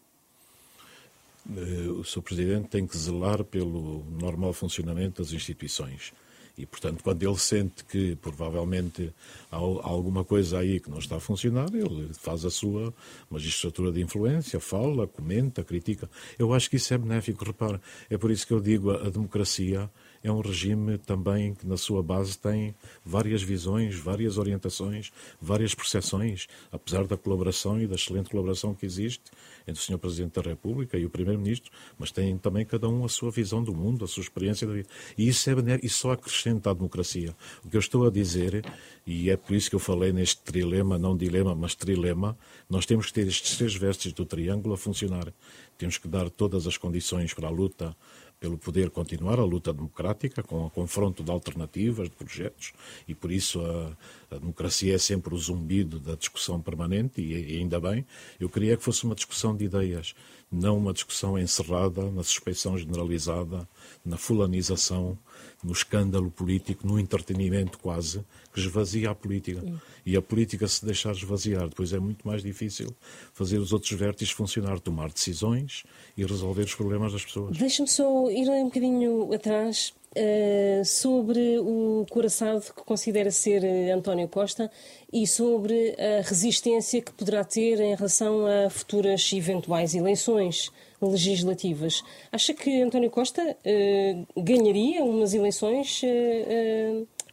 O 2.00 2.04
Sr. 2.04 2.22
Presidente 2.22 2.68
tem 2.70 2.86
que 2.88 2.98
zelar 2.98 3.44
pelo 3.44 4.06
normal 4.12 4.54
funcionamento 4.54 5.22
das 5.22 5.34
instituições. 5.34 6.14
E, 6.62 6.66
portanto, 6.68 7.04
quando 7.04 7.24
ele 7.24 7.38
sente 7.40 7.84
que 7.86 8.16
provavelmente 8.18 9.12
há 9.52 9.56
alguma 9.58 10.24
coisa 10.24 10.60
aí 10.60 10.80
que 10.80 10.92
não 10.92 11.00
está 11.00 11.16
a 11.16 11.20
funcionar, 11.20 11.68
ele 11.74 12.10
faz 12.14 12.46
a 12.46 12.52
sua 12.52 12.94
magistratura 13.32 13.92
de 13.92 14.00
influência, 14.00 14.60
fala, 14.60 15.08
comenta, 15.08 15.64
critica. 15.64 16.08
Eu 16.38 16.54
acho 16.54 16.70
que 16.70 16.76
isso 16.76 16.94
é 16.94 17.00
benéfico. 17.00 17.44
Repara, 17.44 17.82
é 18.12 18.18
por 18.18 18.30
isso 18.30 18.46
que 18.46 18.54
eu 18.54 18.60
digo 18.60 18.92
a, 18.92 19.08
a 19.08 19.10
democracia 19.10 19.90
é 20.24 20.32
um 20.32 20.42
regime 20.42 20.98
também 20.98 21.54
que 21.54 21.66
na 21.66 21.78
sua 21.78 22.04
base 22.04 22.38
tem 22.38 22.76
várias 23.04 23.42
visões, 23.42 23.96
várias 23.96 24.38
orientações, 24.38 25.12
várias 25.42 25.74
percepções, 25.74 26.48
apesar 26.72 27.06
da 27.06 27.18
colaboração 27.18 27.82
e 27.82 27.88
da 27.88 27.96
excelente 27.96 28.30
colaboração 28.30 28.74
que 28.74 28.86
existe 28.86 29.24
entre 29.68 29.82
o 29.82 29.86
Sr. 29.86 29.98
Presidente 29.98 30.34
da 30.34 30.42
República 30.42 30.98
e 30.98 31.06
o 31.06 31.10
Primeiro-Ministro, 31.10 31.72
mas 31.98 32.12
tem 32.12 32.38
também 32.38 32.66
cada 32.66 32.88
um 32.88 33.06
a 33.06 33.10
sua 33.10 33.32
visão 33.32 33.64
do 33.64 33.74
mundo, 33.74 34.06
a 34.06 34.08
sua 34.08 34.22
experiência 34.22 34.68
da 34.68 34.74
vida. 34.74 34.90
E 35.18 35.28
isso, 35.28 35.50
é, 35.50 35.54
isso 35.84 36.00
só 36.00 36.12
acrescenta 36.12 36.72
à 36.72 36.74
democracia. 36.74 37.36
O 37.64 37.70
que 37.70 37.78
eu 37.78 37.80
estou 37.80 38.06
a 38.06 38.12
dizer, 38.12 38.64
e 39.06 39.30
é 39.30 39.38
por 39.38 39.56
isso 39.56 39.70
que 39.70 39.76
eu 39.76 39.80
falei 39.80 40.12
neste 40.12 40.42
trilema, 40.42 40.98
não 40.98 41.16
dilema, 41.16 41.56
mas 41.56 41.76
trilema, 41.76 42.38
nós 42.70 42.86
temos 42.86 43.08
que 43.08 43.14
ter 43.14 43.28
estes 43.28 43.58
três 43.58 43.76
vestes 43.76 44.14
do 44.14 44.26
triângulo 44.26 44.74
a 44.74 44.78
funcionar. 44.78 45.34
Temos 45.78 45.98
que 45.98 46.08
dar 46.08 46.30
todas 46.30 46.68
as 46.68 46.78
condições 46.78 47.34
para 47.34 47.48
a 47.48 47.52
luta 47.52 47.96
pelo 48.42 48.58
poder 48.58 48.90
continuar 48.90 49.40
a 49.40 49.44
luta 49.44 49.72
democrática, 49.72 50.42
com 50.42 50.66
o 50.66 50.70
confronto 50.72 51.24
de 51.24 51.30
alternativas, 51.30 52.10
de 52.10 52.16
projetos, 52.16 52.74
e 53.08 53.14
por 53.14 53.32
isso 53.32 53.62
a, 53.62 54.36
a 54.36 54.40
democracia 54.40 54.96
é 54.96 54.98
sempre 54.98 55.36
o 55.36 55.38
zumbido 55.38 56.00
da 56.00 56.16
discussão 56.16 56.60
permanente, 56.60 57.22
e, 57.22 57.34
e, 57.34 57.60
ainda 57.60 57.80
bem. 57.80 58.04
Eu 58.40 58.50
queria 58.50 58.76
que 58.76 58.84
fosse 58.84 59.04
uma 59.04 59.14
discussão 59.14 59.56
de 59.56 59.66
ideias, 59.66 60.16
não 60.52 60.78
uma 60.78 60.92
discussão 60.92 61.40
encerrada 61.40 62.12
na 62.12 62.24
suspeição 62.24 62.78
generalizada, 62.78 63.68
na 64.06 64.18
fulanização, 64.18 65.18
no 65.64 65.72
escândalo 65.72 66.30
político, 66.30 66.86
no 66.86 67.00
entretenimento 67.00 67.80
quase, 67.80 68.26
que 68.54 68.60
esvazia 68.60 69.12
a 69.12 69.16
política. 69.16 69.64
E 70.06 70.18
a 70.18 70.22
política, 70.22 70.68
se 70.68 70.86
deixar 70.86 71.14
esvaziar, 71.14 71.70
depois 71.70 71.94
é 71.94 72.00
muito 72.00 72.28
mais 72.28 72.44
difícil 72.44 72.94
fazer 73.32 73.60
os 73.60 73.72
outros 73.72 73.92
vértices 73.92 74.34
funcionar, 74.34 74.80
tomar 74.80 75.10
decisões 75.10 75.84
e 76.18 76.26
resolver 76.26 76.64
os 76.64 76.76
problemas 76.76 77.14
das 77.14 77.24
pessoas. 77.24 77.58
Deixa-me 77.58 77.88
só 77.88 78.30
ir 78.30 78.50
um 78.50 78.66
bocadinho 78.66 79.34
atrás 79.34 79.94
Uh, 80.14 80.84
sobre 80.84 81.58
o 81.60 82.06
coraçado 82.10 82.62
que 82.62 82.84
considera 82.84 83.32
ser 83.32 83.64
uh, 83.64 83.98
António 83.98 84.28
Costa 84.28 84.70
e 85.12 85.26
sobre 85.26 85.96
a 85.98 86.22
resistência 86.22 87.02
que 87.02 87.14
poderá 87.14 87.46
ter 87.46 87.80
em 87.80 87.96
relação 87.96 88.46
a 88.46 88.70
futuras 88.70 89.32
eventuais 89.32 89.96
eleições 89.96 90.70
legislativas. 91.02 92.04
Acha 92.30 92.54
que 92.54 92.82
António 92.82 93.10
Costa 93.10 93.42
uh, 93.42 94.42
ganharia 94.44 95.02
umas 95.02 95.34
eleições 95.34 96.02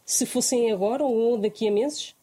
se 0.05 0.25
fossem 0.25 0.71
agora 0.71 1.03
ou 1.03 1.37
daqui 1.37 1.67
a 1.67 1.71
meses? 1.71 2.15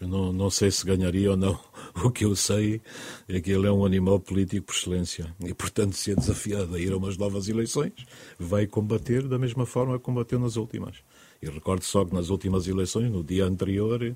Eu 0.00 0.06
não, 0.06 0.32
não 0.32 0.50
sei 0.50 0.70
se 0.70 0.84
ganharia 0.84 1.30
ou 1.30 1.36
não. 1.36 1.58
O 2.04 2.12
que 2.12 2.24
eu 2.24 2.36
sei 2.36 2.80
é 3.28 3.40
que 3.40 3.50
ele 3.50 3.66
é 3.66 3.72
um 3.72 3.84
animal 3.84 4.20
político 4.20 4.66
por 4.66 4.74
excelência 4.74 5.34
e, 5.44 5.52
portanto, 5.52 5.94
se 5.94 6.12
é 6.12 6.14
desafiado 6.14 6.76
a 6.76 6.78
ir 6.78 6.92
a 6.92 6.96
umas 6.96 7.16
novas 7.16 7.48
eleições, 7.48 7.92
vai 8.38 8.68
combater 8.68 9.26
da 9.26 9.36
mesma 9.36 9.66
forma 9.66 9.98
que 9.98 10.04
combateu 10.04 10.38
nas 10.38 10.54
últimas. 10.54 10.96
E 11.42 11.50
recordo 11.50 11.82
só 11.82 12.04
que 12.04 12.14
nas 12.14 12.28
últimas 12.28 12.68
eleições, 12.68 13.10
no 13.10 13.24
dia 13.24 13.46
anterior, 13.46 14.14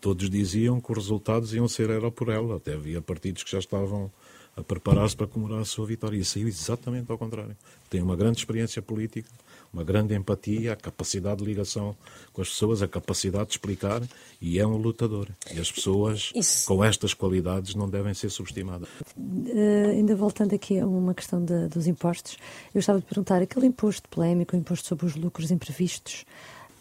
todos 0.00 0.30
diziam 0.30 0.80
que 0.80 0.92
os 0.92 0.98
resultados 0.98 1.52
iam 1.54 1.66
ser 1.66 1.90
era 1.90 2.10
por 2.10 2.28
ela. 2.28 2.56
Até 2.56 2.74
havia 2.74 3.02
partidos 3.02 3.42
que 3.42 3.50
já 3.50 3.58
estavam 3.58 4.12
a 4.56 4.62
preparar-se 4.62 5.14
para 5.14 5.26
comemorar 5.26 5.60
a 5.60 5.64
sua 5.64 5.86
vitória. 5.86 6.16
E 6.16 6.24
saiu 6.24 6.48
exatamente 6.48 7.12
ao 7.12 7.18
contrário. 7.18 7.56
Tem 7.90 8.00
uma 8.00 8.16
grande 8.16 8.38
experiência 8.38 8.80
política, 8.80 9.28
uma 9.72 9.84
grande 9.84 10.14
empatia, 10.14 10.72
a 10.72 10.76
capacidade 10.76 11.40
de 11.40 11.44
ligação 11.44 11.94
com 12.32 12.40
as 12.40 12.48
pessoas, 12.48 12.82
a 12.82 12.88
capacidade 12.88 13.46
de 13.46 13.52
explicar 13.52 14.02
e 14.40 14.58
é 14.58 14.66
um 14.66 14.76
lutador. 14.76 15.28
E 15.54 15.60
as 15.60 15.70
pessoas 15.70 16.32
Isso. 16.34 16.66
com 16.66 16.82
estas 16.82 17.12
qualidades 17.12 17.74
não 17.74 17.88
devem 17.88 18.14
ser 18.14 18.30
subestimadas. 18.30 18.88
Uh, 19.16 19.90
ainda 19.90 20.16
voltando 20.16 20.54
aqui 20.54 20.78
a 20.78 20.86
uma 20.86 21.12
questão 21.12 21.44
de, 21.44 21.68
dos 21.68 21.86
impostos, 21.86 22.38
eu 22.74 22.78
estava 22.78 22.98
a 22.98 23.02
perguntar, 23.02 23.42
aquele 23.42 23.66
imposto 23.66 24.08
polémico, 24.08 24.56
o 24.56 24.58
imposto 24.58 24.88
sobre 24.88 25.04
os 25.04 25.14
lucros 25.14 25.50
imprevistos, 25.50 26.24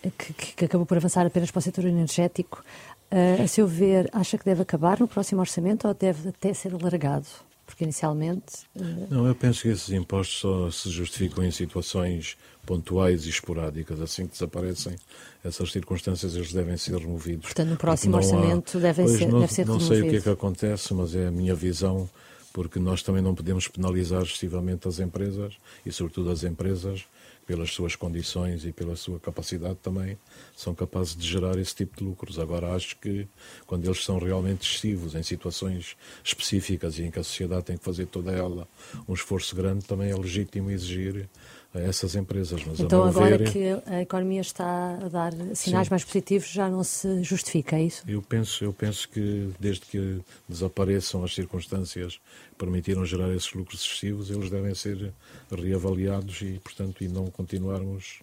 eh, 0.01 0.11
que, 0.17 0.33
que, 0.33 0.53
que 0.53 0.65
acabou 0.65 0.85
por 0.85 0.95
avançar 0.95 1.25
apenas 1.25 1.51
para 1.51 1.59
o 1.59 1.61
setor 1.61 1.85
energético, 1.85 2.63
uh, 3.11 3.43
a 3.43 3.47
seu 3.47 3.67
ver, 3.67 4.09
acha 4.13 4.38
que 4.38 4.45
deve 4.45 4.61
acabar 4.61 4.99
no 4.99 5.07
próximo 5.07 5.41
orçamento 5.41 5.88
ou 5.88 5.93
deve 5.93 6.29
até 6.29 6.53
ser 6.53 6.73
alargado? 6.73 7.27
Porque 7.65 7.84
inicialmente. 7.84 8.63
Uh... 8.75 9.08
Não, 9.10 9.28
eu 9.28 9.36
penso 9.36 9.63
que 9.63 9.69
esses 9.69 9.89
impostos 9.89 10.39
só 10.39 10.71
se 10.71 10.89
justificam 10.89 11.43
em 11.43 11.51
situações 11.51 12.38
pontuais 12.65 13.25
e 13.25 13.30
esporádicas. 13.30 13.99
Assim 13.99 14.25
que 14.25 14.34
desaparecem 14.34 14.95
essas 15.43 15.71
circunstâncias, 15.71 16.36
eles 16.36 16.54
devem 16.54 16.78
ser 16.78 16.97
removidos. 16.97 17.45
Portanto, 17.45 17.69
no 17.69 17.78
próximo 17.78 18.17
orçamento 18.17 18.78
há... 18.78 18.82
devem 18.82 19.08
ser, 19.08 19.28
não, 19.28 19.39
deve 19.39 19.54
ser 19.54 19.65
Não 19.65 19.80
sei 19.80 20.01
o 20.01 20.10
que 20.10 20.17
é 20.17 20.21
que 20.21 20.30
acontece, 20.30 20.93
mas 20.93 21.15
é 21.15 21.28
a 21.28 21.32
minha 21.32 21.56
visão, 21.56 22.10
porque 22.54 22.80
nós 22.80 23.01
também 23.01 23.21
não 23.21 23.34
podemos 23.34 23.67
penalizar 23.67 24.21
excessivamente 24.21 24.88
as 24.88 24.99
empresas 24.99 25.54
e, 25.86 25.91
sobretudo, 25.91 26.30
as 26.30 26.43
empresas 26.43 27.06
pelas 27.45 27.71
suas 27.71 27.95
condições 27.95 28.65
e 28.65 28.71
pela 28.71 28.95
sua 28.95 29.19
capacidade 29.19 29.77
também, 29.81 30.17
são 30.55 30.73
capazes 30.73 31.15
de 31.15 31.27
gerar 31.27 31.58
esse 31.60 31.75
tipo 31.75 31.97
de 31.97 32.03
lucros. 32.03 32.39
Agora, 32.39 32.73
acho 32.73 32.97
que 32.97 33.27
quando 33.67 33.86
eles 33.86 34.03
são 34.03 34.17
realmente 34.17 34.67
excessivos 34.67 35.13
em 35.15 35.23
situações 35.23 35.95
específicas 36.23 36.97
e 36.97 37.03
em 37.03 37.12
que 37.12 37.19
a 37.19 37.23
sociedade 37.23 37.65
tem 37.65 37.77
que 37.77 37.84
fazer 37.84 38.08
toda 38.08 38.31
ela 38.31 38.67
um 39.08 39.13
esforço 39.13 39.55
grande, 39.55 39.86
também 39.86 40.10
é 40.10 40.15
legítimo 40.15 40.71
exigir 40.71 41.29
a 41.75 41.81
essas 41.81 42.15
empresas. 42.15 42.63
Mas 42.65 42.79
então, 42.79 43.03
agora 43.03 43.38
ver, 43.38 43.51
que 43.51 43.81
a 43.85 44.01
economia 44.01 44.41
está 44.41 44.95
a 44.95 45.09
dar 45.09 45.33
sinais 45.53 45.88
sim. 45.88 45.91
mais 45.91 46.03
positivos, 46.03 46.47
já 46.47 46.69
não 46.69 46.83
se 46.83 47.21
justifica, 47.21 47.75
é 47.75 47.83
isso? 47.83 48.03
Eu 48.07 48.21
penso, 48.21 48.63
eu 48.63 48.71
penso 48.71 49.09
que 49.09 49.51
desde 49.59 49.85
que 49.85 50.21
desapareçam 50.47 51.23
as 51.23 51.35
circunstâncias 51.35 52.15
que 52.51 52.55
permitiram 52.57 53.05
gerar 53.05 53.29
esses 53.35 53.51
lucros 53.53 53.81
excessivos, 53.81 54.31
eles 54.31 54.49
devem 54.49 54.73
ser 54.73 55.13
reavaliados 55.51 56.41
e, 56.41 56.59
portanto, 56.63 57.03
e 57.03 57.07
não 57.09 57.27
continuarmos 57.27 58.21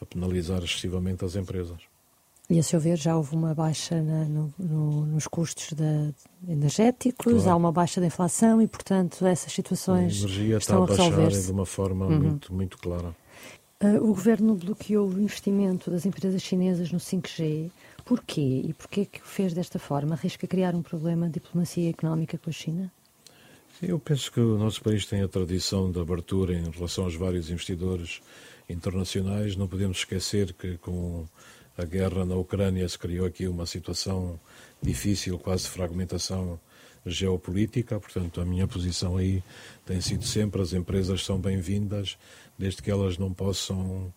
a 0.00 0.06
penalizar 0.06 0.64
excessivamente 0.64 1.24
as 1.24 1.36
empresas. 1.36 1.78
E 2.48 2.60
a 2.60 2.62
seu 2.62 2.78
ver 2.78 2.96
já 2.96 3.16
houve 3.16 3.34
uma 3.34 3.54
baixa 3.54 4.00
na, 4.00 4.24
no, 4.24 4.54
no, 4.56 5.06
nos 5.06 5.26
custos 5.26 5.72
de, 5.72 6.14
energéticos, 6.48 7.42
claro. 7.42 7.50
há 7.50 7.56
uma 7.56 7.72
baixa 7.72 8.00
da 8.00 8.06
inflação 8.06 8.62
e, 8.62 8.68
portanto, 8.68 9.26
essas 9.26 9.52
situações 9.52 10.22
a 10.22 10.26
energia 10.26 10.56
estão 10.58 10.84
está 10.84 11.02
a, 11.02 11.06
a 11.06 11.10
baixar 11.10 11.28
de 11.28 11.50
uma 11.50 11.66
forma 11.66 12.06
uhum. 12.06 12.18
muito, 12.20 12.54
muito 12.54 12.78
clara. 12.78 13.14
Uh, 13.82 13.96
o 13.96 14.14
governo 14.14 14.54
bloqueou 14.54 15.08
o 15.08 15.20
investimento 15.20 15.90
das 15.90 16.06
empresas 16.06 16.40
chinesas 16.40 16.90
no 16.92 16.98
5G. 16.98 17.70
Porquê? 18.04 18.62
E 18.64 18.72
porquê 18.72 19.04
que 19.04 19.20
o 19.20 19.24
fez 19.24 19.52
desta 19.52 19.78
forma? 19.78 20.14
Arrisca 20.14 20.46
criar 20.46 20.74
um 20.74 20.82
problema 20.82 21.26
de 21.26 21.34
diplomacia 21.34 21.90
económica 21.90 22.38
com 22.38 22.48
a 22.48 22.52
China? 22.52 22.92
Eu 23.82 23.98
penso 23.98 24.32
que 24.32 24.40
o 24.40 24.56
nosso 24.56 24.80
país 24.80 25.04
tem 25.04 25.22
a 25.22 25.28
tradição 25.28 25.90
de 25.90 26.00
abertura 26.00 26.54
em 26.54 26.70
relação 26.70 27.04
aos 27.04 27.14
vários 27.14 27.50
investidores 27.50 28.22
internacionais. 28.70 29.56
Não 29.56 29.68
podemos 29.68 29.98
esquecer 29.98 30.54
que 30.54 30.78
com 30.78 31.26
a 31.76 31.84
guerra 31.84 32.24
na 32.24 32.34
Ucrânia 32.34 32.88
se 32.88 32.98
criou 32.98 33.26
aqui 33.26 33.46
uma 33.46 33.66
situação 33.66 34.38
difícil, 34.82 35.38
quase 35.38 35.68
fragmentação 35.68 36.58
geopolítica. 37.04 38.00
Portanto, 38.00 38.40
a 38.40 38.44
minha 38.44 38.66
posição 38.66 39.16
aí 39.16 39.42
tem 39.84 40.00
sido 40.00 40.24
sempre 40.24 40.60
as 40.60 40.72
empresas 40.72 41.24
são 41.24 41.38
bem-vindas, 41.38 42.16
desde 42.58 42.82
que 42.82 42.90
elas 42.90 43.18
não 43.18 43.32
possam 43.32 44.12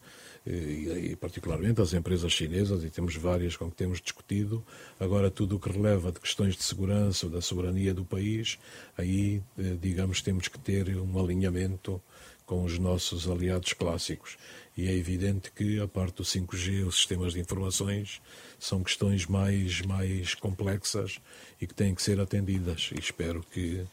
e, 0.45 1.15
particularmente 1.15 1.81
as 1.81 1.93
empresas 1.93 2.31
chinesas, 2.31 2.83
e 2.83 2.89
temos 2.89 3.15
várias 3.15 3.55
com 3.55 3.69
que 3.69 3.75
temos 3.75 4.01
discutido. 4.01 4.63
Agora, 4.99 5.29
tudo 5.29 5.55
o 5.57 5.59
que 5.59 5.69
releva 5.69 6.11
de 6.11 6.19
questões 6.19 6.55
de 6.55 6.63
segurança 6.63 7.25
ou 7.25 7.31
da 7.31 7.41
soberania 7.41 7.93
do 7.93 8.03
país, 8.03 8.57
aí, 8.97 9.41
eh, 9.57 9.77
digamos, 9.79 10.21
temos 10.21 10.47
que 10.47 10.57
ter 10.57 10.97
um 10.97 11.19
alinhamento 11.19 12.01
com 12.49 12.63
os 12.63 12.79
nossos 12.79 13.29
aliados 13.29 13.73
clássicos. 13.73 14.35
E 14.75 14.87
é 14.87 14.95
evidente 14.95 15.51
que 15.51 15.79
a 15.79 15.87
parte 15.87 16.15
do 16.15 16.23
5G, 16.23 16.87
os 16.87 16.95
sistemas 16.95 17.33
de 17.33 17.39
informações, 17.39 18.19
são 18.57 18.81
questões 18.81 19.27
mais, 19.27 19.83
mais 19.83 20.33
complexas 20.33 21.21
e 21.61 21.67
que 21.67 21.75
têm 21.75 21.93
que 21.93 22.01
ser 22.01 22.19
atendidas. 22.19 22.89
E 22.95 22.99
espero 22.99 23.45
que, 23.51 23.85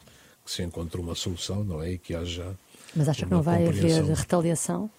que 0.43 0.51
se 0.51 0.63
encontre 0.63 0.99
uma 0.99 1.13
solução, 1.13 1.63
não 1.63 1.83
é? 1.83 1.91
E 1.91 1.97
que 1.99 2.15
haja. 2.15 2.57
Mas 2.95 3.07
acha 3.07 3.27
que 3.27 3.31
não 3.31 3.43
vai 3.43 3.67
haver 3.67 4.03
retaliação? 4.03 4.89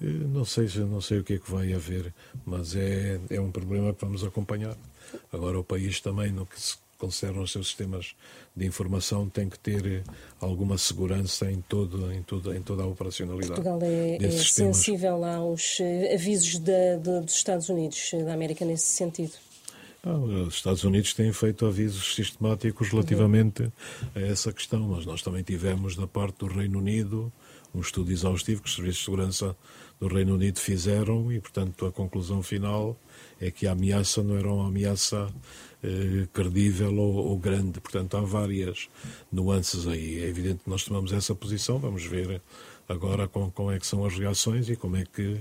Eh, 0.00 0.06
não 0.06 0.44
sei, 0.44 0.68
não 0.88 1.00
sei 1.00 1.18
o 1.18 1.24
que 1.24 1.34
é 1.34 1.38
que 1.38 1.50
vai 1.50 1.72
haver, 1.72 2.14
mas 2.46 2.76
é, 2.76 3.18
é 3.28 3.40
um 3.40 3.50
problema 3.50 3.92
que 3.92 4.04
vamos 4.04 4.22
acompanhar. 4.22 4.76
Agora, 5.32 5.58
o 5.58 5.64
país 5.64 6.00
também, 6.00 6.30
no 6.30 6.46
que 6.46 6.60
se 6.60 6.76
concerne 7.02 7.38
aos 7.40 7.50
seus 7.50 7.66
sistemas 7.66 8.14
de 8.54 8.64
informação, 8.64 9.28
tem 9.28 9.48
que 9.48 9.58
ter 9.58 9.84
eh, 9.84 10.02
alguma 10.40 10.78
segurança 10.78 11.50
em, 11.50 11.60
todo, 11.60 12.12
em, 12.12 12.22
todo, 12.22 12.54
em 12.54 12.62
toda 12.62 12.84
a 12.84 12.86
operacionalidade. 12.86 13.60
Portugal 13.60 13.80
é, 13.82 14.24
é 14.24 14.30
sensível 14.30 15.24
aos 15.24 15.80
eh, 15.80 16.14
avisos 16.14 16.60
dos 16.60 17.34
Estados 17.34 17.68
Unidos, 17.68 18.12
da 18.24 18.32
América, 18.32 18.64
nesse 18.64 18.86
sentido. 18.86 19.32
Ah, 20.04 20.16
os 20.16 20.54
Estados 20.54 20.84
Unidos 20.84 21.12
têm 21.12 21.32
feito 21.32 21.66
avisos 21.66 22.14
sistemáticos 22.14 22.88
relativamente 22.90 23.64
uhum. 23.64 23.70
a 24.14 24.20
essa 24.20 24.52
questão, 24.52 24.80
mas 24.86 25.04
nós 25.04 25.22
também 25.22 25.42
tivemos 25.42 25.96
da 25.96 26.06
parte 26.06 26.38
do 26.38 26.46
Reino 26.46 26.78
Unido 26.78 27.32
um 27.74 27.80
estudo 27.80 28.12
exaustivo 28.12 28.62
que 28.62 28.68
os 28.68 28.74
serviços 28.74 28.98
de 28.98 29.04
segurança 29.04 29.56
do 30.00 30.08
Reino 30.08 30.34
Unido 30.34 30.58
fizeram 30.58 31.32
e, 31.32 31.40
portanto, 31.40 31.86
a 31.86 31.92
conclusão 31.92 32.42
final 32.42 32.96
é 33.40 33.50
que 33.50 33.66
a 33.66 33.72
ameaça 33.72 34.22
não 34.22 34.36
era 34.36 34.52
uma 34.52 34.68
ameaça 34.68 35.32
eh, 35.82 36.28
credível 36.32 36.96
ou, 36.96 37.14
ou, 37.14 37.38
grande. 37.38 37.80
Portanto, 37.80 38.16
há 38.16 38.20
várias 38.20 38.88
nuances 39.32 39.86
aí. 39.86 40.20
É 40.20 40.28
evidente 40.28 40.64
que 40.64 40.70
nós 40.70 40.84
tomamos 40.84 41.12
essa 41.12 41.34
posição. 41.34 41.78
Vamos 41.78 42.04
ver 42.04 42.40
agora 42.88 43.26
com, 43.26 43.50
como 43.50 43.70
é 43.70 43.78
que 43.78 43.86
são 43.86 44.04
as 44.04 44.16
reações 44.16 44.68
e 44.68 44.76
como 44.76 44.96
é 44.96 45.04
que 45.04 45.40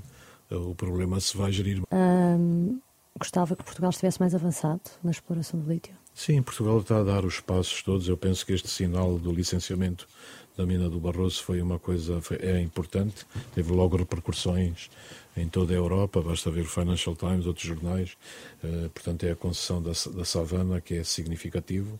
uh, 0.50 0.70
o 0.70 0.76
problema 0.76 1.20
se 1.20 1.38
vai 1.38 1.52
gerir. 1.52 1.82
gostava 3.18 3.56
que 3.56 3.64
Portugal 3.64 3.92
estivesse 3.92 4.20
mais 4.20 4.34
avançado 4.34 4.82
na 5.04 5.12
exploração 5.12 5.60
do 5.60 5.72
lítio? 5.72 5.94
Sim, 6.14 6.42
Portugal 6.42 6.80
está 6.80 6.98
a 6.98 7.04
dar 7.04 7.24
os 7.24 7.40
passos 7.40 7.82
todos. 7.84 8.08
Eu 8.08 8.18
penso 8.18 8.46
que 8.46 8.54
este 8.54 8.68
sinal 8.68 9.18
do 9.18 9.32
licenciamento 9.32 10.08
da 10.58 10.66
mina 10.66 10.90
do 10.90 11.00
Barroso 11.00 11.44
foi 11.44 11.62
uma 11.62 11.80
coisa 11.80 12.22
foi, 12.22 12.38
é 12.38 12.60
importante, 12.60 13.26
teve 13.54 13.72
logo 13.72 13.98
repercussões 13.98 14.90
em 15.36 15.48
toda 15.48 15.74
a 15.74 15.78
Europa, 15.78 16.22
basta 16.22 16.52
ver 16.52 16.62
o 16.62 16.70
Financial 16.70 17.16
Times, 17.16 17.46
outros 17.46 17.66
jornais, 17.66 18.18
uh, 18.64 18.90
portanto 18.90 19.24
é 19.24 19.32
a 19.32 19.36
concessão 19.36 19.82
da, 19.82 19.92
da 20.14 20.26
savana 20.26 20.82
que 20.82 20.96
é 20.96 21.04
significativo 21.04 22.00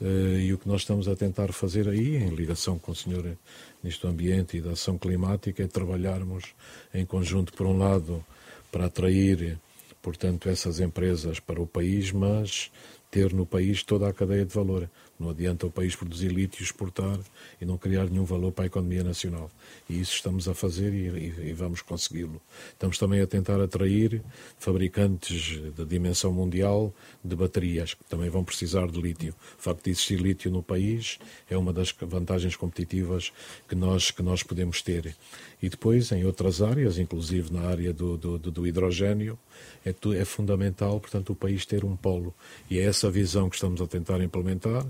uh, 0.00 0.38
e 0.38 0.52
o 0.52 0.58
que 0.58 0.68
nós 0.68 0.82
estamos 0.82 1.08
a 1.08 1.16
tentar 1.16 1.52
fazer 1.52 1.88
aí, 1.88 2.16
em 2.16 2.30
ligação 2.30 2.78
com 2.78 2.92
o 2.92 2.94
Senhor 2.94 3.36
Ministro 3.82 4.08
do 4.08 4.12
Ambiente 4.12 4.56
e 4.56 4.60
da 4.60 4.72
Ação 4.72 4.98
Climática, 4.98 5.62
é 5.62 5.66
trabalharmos 5.66 6.44
em 6.92 7.04
conjunto, 7.06 7.52
por 7.52 7.66
um 7.66 7.78
lado, 7.78 8.24
para 8.70 8.86
atrair, 8.86 9.58
portanto, 10.02 10.48
essas 10.48 10.80
empresas 10.80 11.40
para 11.40 11.60
o 11.60 11.66
país, 11.66 12.12
mas 12.12 12.70
ter 13.10 13.32
no 13.32 13.46
país 13.46 13.82
toda 13.82 14.08
a 14.08 14.12
cadeia 14.12 14.44
de 14.44 14.52
valor. 14.54 14.90
Não 15.18 15.30
adianta 15.30 15.66
o 15.66 15.70
país 15.70 15.96
produzir 15.96 16.28
lítio, 16.28 16.62
exportar 16.62 17.18
e 17.60 17.64
não 17.64 17.78
criar 17.78 18.04
nenhum 18.04 18.24
valor 18.24 18.52
para 18.52 18.64
a 18.64 18.66
economia 18.66 19.02
nacional. 19.02 19.50
E 19.88 19.98
isso 19.98 20.14
estamos 20.14 20.46
a 20.46 20.54
fazer 20.54 20.92
e, 20.92 21.48
e, 21.48 21.52
vamos 21.52 21.80
consegui-lo. 21.80 22.40
Estamos 22.72 22.98
também 22.98 23.20
a 23.20 23.26
tentar 23.26 23.60
atrair 23.60 24.22
fabricantes 24.58 25.58
da 25.74 25.84
dimensão 25.84 26.32
mundial 26.32 26.94
de 27.24 27.34
baterias, 27.34 27.94
que 27.94 28.04
também 28.04 28.28
vão 28.28 28.44
precisar 28.44 28.88
de 28.88 29.00
lítio. 29.00 29.34
O 29.58 29.62
facto 29.62 29.84
de 29.84 29.90
existir 29.90 30.20
lítio 30.20 30.50
no 30.50 30.62
país 30.62 31.18
é 31.48 31.56
uma 31.56 31.72
das 31.72 31.94
vantagens 31.98 32.54
competitivas 32.54 33.32
que 33.68 33.74
nós, 33.74 34.10
que 34.10 34.22
nós 34.22 34.42
podemos 34.42 34.82
ter. 34.82 35.16
E 35.62 35.70
depois, 35.70 36.12
em 36.12 36.24
outras 36.24 36.60
áreas, 36.60 36.98
inclusive 36.98 37.52
na 37.52 37.62
área 37.62 37.92
do, 37.92 38.16
do, 38.18 38.38
do 38.38 38.66
hidrogênio, 38.66 39.38
é, 39.84 39.94
é 40.14 40.24
fundamental, 40.24 41.00
portanto, 41.00 41.32
o 41.32 41.36
país 41.36 41.64
ter 41.64 41.84
um 41.84 41.96
polo. 41.96 42.34
E 42.70 42.78
é 42.78 42.82
essa 42.84 43.10
visão 43.10 43.48
que 43.48 43.56
estamos 43.56 43.80
a 43.80 43.86
tentar 43.86 44.20
implementar, 44.20 44.84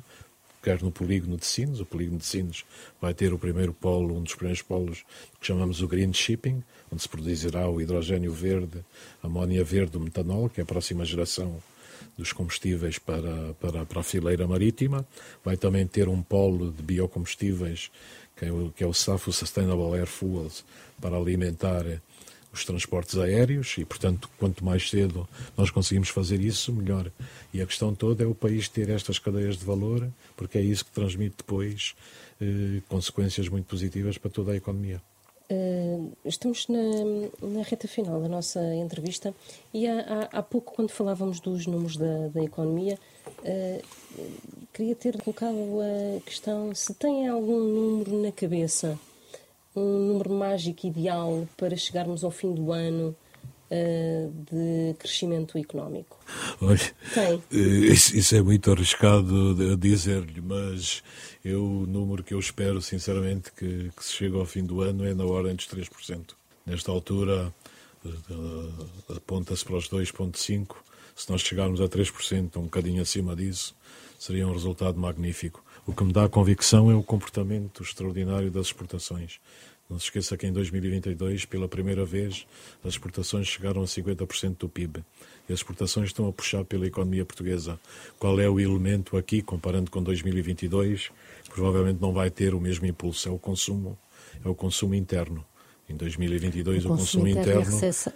quer 0.67 0.83
no 0.83 0.91
polígono 0.91 1.37
de 1.37 1.47
Sines, 1.47 1.79
o 1.79 1.87
polígono 1.87 2.19
de 2.19 2.27
Sines 2.27 2.65
vai 3.01 3.15
ter 3.15 3.33
o 3.33 3.39
primeiro 3.39 3.73
polo, 3.73 4.17
um 4.17 4.23
dos 4.25 4.35
primeiros 4.35 4.63
polos 4.63 5.05
que 5.41 5.47
chamamos 5.47 5.81
o 5.81 5.87
Green 5.87 6.13
Shipping, 6.13 6.61
onde 6.91 7.03
se 7.03 7.09
produzirá 7.09 7.69
o 7.69 7.81
hidrogênio 7.81 8.33
verde, 8.33 8.85
a 9.23 9.29
amónia 9.29 9.63
verde, 9.63 9.97
o 9.97 10.01
metanol, 10.01 10.51
que 10.51 10.61
é 10.61 10.65
a 10.65 10.67
próxima 10.67 11.05
geração 11.05 11.63
dos 12.19 12.33
combustíveis 12.33 12.99
para, 12.99 13.55
para, 13.61 13.87
para 13.87 14.01
a 14.01 14.03
fileira 14.03 14.45
marítima. 14.49 15.07
Vai 15.45 15.57
também 15.57 15.87
ter 15.87 16.09
um 16.09 16.21
polo 16.21 16.73
de 16.73 16.83
biocombustíveis, 16.83 17.89
que 18.35 18.47
é 18.47 18.53
o, 18.53 18.73
que 18.75 18.83
é 18.83 18.87
o 18.89 18.93
SAF, 18.93 19.31
o 19.31 19.33
Sustainable 19.33 19.97
Air 19.97 20.09
Fuels, 20.09 20.65
para 21.01 21.17
alimentar 21.17 21.85
os 22.57 22.65
transportes 22.65 23.17
aéreos 23.19 23.77
e, 23.79 23.85
portanto, 23.85 24.29
quanto 24.39 24.65
mais 24.65 24.89
cedo 24.89 25.29
nós 25.57 25.71
conseguimos 25.71 26.09
fazer 26.09 26.41
isso, 26.41 26.73
melhor. 26.73 27.11
E 27.53 27.61
a 27.61 27.67
questão 27.67 27.95
toda 27.95 28.25
é 28.25 28.27
o 28.27 28.35
país 28.35 28.69
ter 28.69 28.89
estas 28.89 29.19
cadeias 29.19 29.57
de 29.57 29.65
valor, 29.65 30.09
porque 30.37 30.59
é 30.59 30.63
isso 30.63 30.85
que 30.85 30.91
transmite 30.91 31.37
depois 31.39 31.95
eh, 32.41 32.83
consequências 32.89 33.49
muito 33.49 33.67
positivas 33.67 34.19
para 34.19 34.31
toda 34.31 34.53
a 34.53 34.57
economia. 34.57 35.01
Uh, 35.49 36.13
estamos 36.25 36.67
na, 36.67 36.83
na, 37.41 37.63
reta 37.63 37.87
final 37.87 38.21
da 38.21 38.29
nossa 38.29 38.59
entrevista 38.75 39.33
e 39.73 39.87
há, 39.87 40.01
há, 40.01 40.39
há 40.39 40.43
pouco, 40.43 40.75
quando 40.75 40.91
falávamos 40.91 41.39
dos 41.39 41.69
números 41.69 41.97
da, 41.97 42.27
da 42.35 42.43
economia, 42.43 42.99
uh, 43.29 43.83
queria 44.75 44.97
ter 44.97 45.17
colocado 45.23 45.57
a 45.81 46.21
questão 46.23 46.75
se 46.75 46.93
tem 46.95 47.29
algum 47.29 47.61
número 47.61 48.21
na 48.21 48.33
cabeça 48.33 48.99
um 49.77 50.07
número 50.07 50.33
mágico 50.33 50.87
ideal 50.87 51.47
para 51.57 51.77
chegarmos 51.77 52.25
ao 52.25 52.31
fim 52.31 52.55
do 52.55 52.73
ano 52.73 53.15
uh, 53.71 54.33
de 54.51 54.95
crescimento 54.99 55.59
económico? 55.59 56.19
Olha, 56.61 56.95
Tem. 57.13 57.43
Eh, 57.53 57.93
isso, 57.93 58.17
isso 58.17 58.35
é 58.37 58.43
muito 58.43 58.71
arriscado 58.71 59.77
dizer-lhe, 59.77 60.41
mas 60.41 61.03
eu, 61.45 61.65
o 61.65 61.87
número 61.87 62.25
que 62.25 62.35
eu 62.35 62.39
espero, 62.39 62.81
sinceramente, 62.81 63.53
que, 63.53 63.91
que 63.97 64.05
se 64.05 64.13
chegue 64.13 64.37
ao 64.37 64.47
fim 64.47 64.65
do 64.65 64.81
ano 64.81 65.05
é 65.05 65.15
na 65.15 65.25
ordem 65.25 65.55
dos 65.55 65.67
3%. 65.69 66.31
Nesta 66.65 66.91
altura, 66.91 67.53
uh, 68.05 69.15
aponta-se 69.17 69.65
para 69.65 69.77
os 69.77 69.89
2,5%. 69.89 70.77
Se 71.15 71.31
nós 71.31 71.41
chegarmos 71.41 71.81
a 71.81 71.89
3%, 71.89 72.57
um 72.57 72.63
bocadinho 72.63 73.01
acima 73.01 73.35
disso, 73.35 73.75
seria 74.19 74.47
um 74.47 74.53
resultado 74.53 74.99
magnífico. 74.99 75.65
O 75.87 75.93
que 75.93 76.03
me 76.03 76.13
dá 76.13 76.29
convicção 76.29 76.91
é 76.91 76.95
o 76.95 77.03
comportamento 77.03 77.83
extraordinário 77.83 78.51
das 78.51 78.67
exportações. 78.67 79.39
Não 79.89 80.01
se 80.01 80.07
esqueça 80.07 80.37
que 80.37 80.45
em 80.45 80.53
2022, 80.53 81.45
pela 81.45 81.69
primeira 81.69 82.05
vez, 82.05 82.45
as 82.83 82.95
exportações 82.95 83.47
chegaram 83.47 83.83
a 83.83 83.85
50% 83.85 84.59
do 84.59 84.69
PIB. 84.69 85.05
E 85.49 85.53
as 85.53 85.61
exportações 85.61 86.09
estão 86.09 86.27
a 86.27 86.33
puxar 86.33 86.65
pela 86.65 86.89
economia 86.89 87.25
portuguesa. 87.25 87.79
Qual 88.19 88.41
é 88.41 88.49
o 88.49 88.59
elemento 88.59 89.17
aqui, 89.17 89.41
comparando 89.41 89.89
com 89.89 90.03
2022? 90.03 91.11
Provavelmente 91.55 92.03
não 92.03 92.13
vai 92.13 92.31
ter 92.31 92.53
o 92.53 92.61
mesmo 92.61 92.85
impulso. 92.85 93.29
É 93.29 93.33
o 93.33 93.39
consumo, 93.39 93.97
é 94.45 94.49
o 94.49 94.57
consumo 94.57 94.93
interno. 94.93 95.45
Em 95.89 95.97
2022, 95.97 96.85
o, 96.85 96.89
o 96.89 96.97
consumo, 96.97 97.29
interno. 97.29 97.63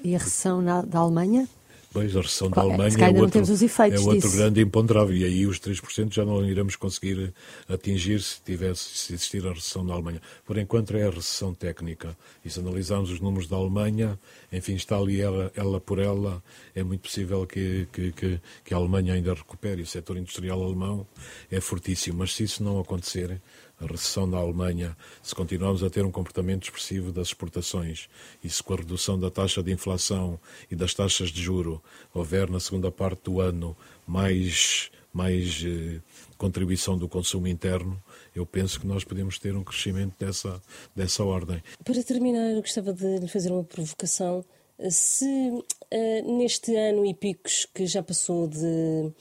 E 0.03 0.17
a 0.17 0.19
recessão 0.19 0.61
na, 0.61 0.83
da 0.83 0.99
Alemanha? 0.99 1.49
Pois, 1.93 2.17
a 2.17 2.21
recessão 2.21 2.49
da 2.49 2.61
Alemanha 2.61 2.97
é, 2.99 3.03
é 3.03 3.21
outro, 3.21 3.41
é 3.41 3.99
outro 3.99 4.31
grande 4.31 4.61
imponderável. 4.61 5.17
E 5.17 5.25
aí 5.25 5.45
os 5.45 5.59
3% 5.59 6.15
já 6.15 6.25
não 6.25 6.45
iremos 6.45 6.77
conseguir 6.77 7.35
atingir 7.69 8.23
se, 8.23 8.41
tivesse, 8.41 8.97
se 8.97 9.13
existir 9.13 9.45
a 9.45 9.53
recessão 9.53 9.85
da 9.85 9.95
Alemanha. 9.95 10.23
Por 10.45 10.57
enquanto 10.57 10.97
é 10.97 11.03
a 11.03 11.11
recessão 11.11 11.53
técnica. 11.53 12.17
E 12.45 12.51
se 12.51 12.61
analisarmos 12.61 13.11
os 13.11 13.19
números 13.19 13.49
da 13.49 13.57
Alemanha, 13.57 14.17
enfim, 14.53 14.75
está 14.75 14.97
ali 14.97 15.21
ela, 15.21 15.51
ela 15.57 15.81
por 15.81 15.99
ela, 15.99 16.41
é 16.77 16.85
muito 16.85 17.01
possível 17.01 17.45
que, 17.45 17.89
que, 17.93 18.13
que, 18.13 18.41
que 18.65 18.73
a 18.73 18.77
Alemanha 18.77 19.15
ainda 19.15 19.35
recupere. 19.35 19.83
O 19.83 19.87
setor 19.87 20.17
industrial 20.17 20.63
alemão 20.63 21.05
é 21.51 21.61
fortíssimo. 21.61 22.19
Mas 22.19 22.37
se 22.37 22.45
isso 22.45 22.63
não 22.63 22.79
acontecer, 22.79 23.41
a 23.81 23.87
recessão 23.87 24.29
da 24.29 24.37
Alemanha, 24.37 24.97
se 25.23 25.35
continuarmos 25.35 25.83
a 25.83 25.91
ter 25.91 26.05
um 26.05 26.11
comportamento 26.11 26.65
expressivo 26.65 27.11
das 27.11 27.29
exportações 27.29 28.09
e 28.45 28.51
se 28.51 28.63
com 28.63 28.75
a 28.75 28.77
redução 28.77 29.19
da 29.19 29.31
taxa 29.31 29.63
de 29.63 29.73
inflação 29.73 30.39
e 30.71 30.77
das 30.77 30.93
taxas 30.95 31.31
de 31.31 31.43
juro 31.43 31.83
houver 32.13 32.51
na 32.51 32.61
segunda 32.61 32.91
parte 32.91 33.25
do 33.25 33.41
ano 33.41 33.77
mais, 34.07 34.91
mais 35.13 35.65
eh, 35.65 36.01
contribuição 36.37 36.99
do 36.99 37.09
consumo 37.09 37.47
interno, 37.47 38.03
eu 38.35 38.45
penso 38.45 38.81
que 38.81 38.87
nós 38.87 39.05
podemos 39.05 39.39
ter 39.39 39.57
um 39.57 39.65
crescimento 39.65 40.15
dessa, 40.19 40.61
dessa 40.95 41.25
ordem. 41.25 41.63
Para 41.85 42.03
terminar, 42.03 42.51
eu 42.51 42.61
gostava 42.61 42.93
de 42.93 43.19
lhe 43.19 43.29
fazer 43.29 43.51
uma 43.51 43.65
provocação. 43.65 44.45
Se 44.89 45.25
uh, 45.25 46.39
neste 46.39 46.75
ano 46.75 47.05
e 47.05 47.13
picos 47.13 47.67
que 47.75 47.87
já 47.87 48.03
passou 48.03 48.49
de, 48.49 49.13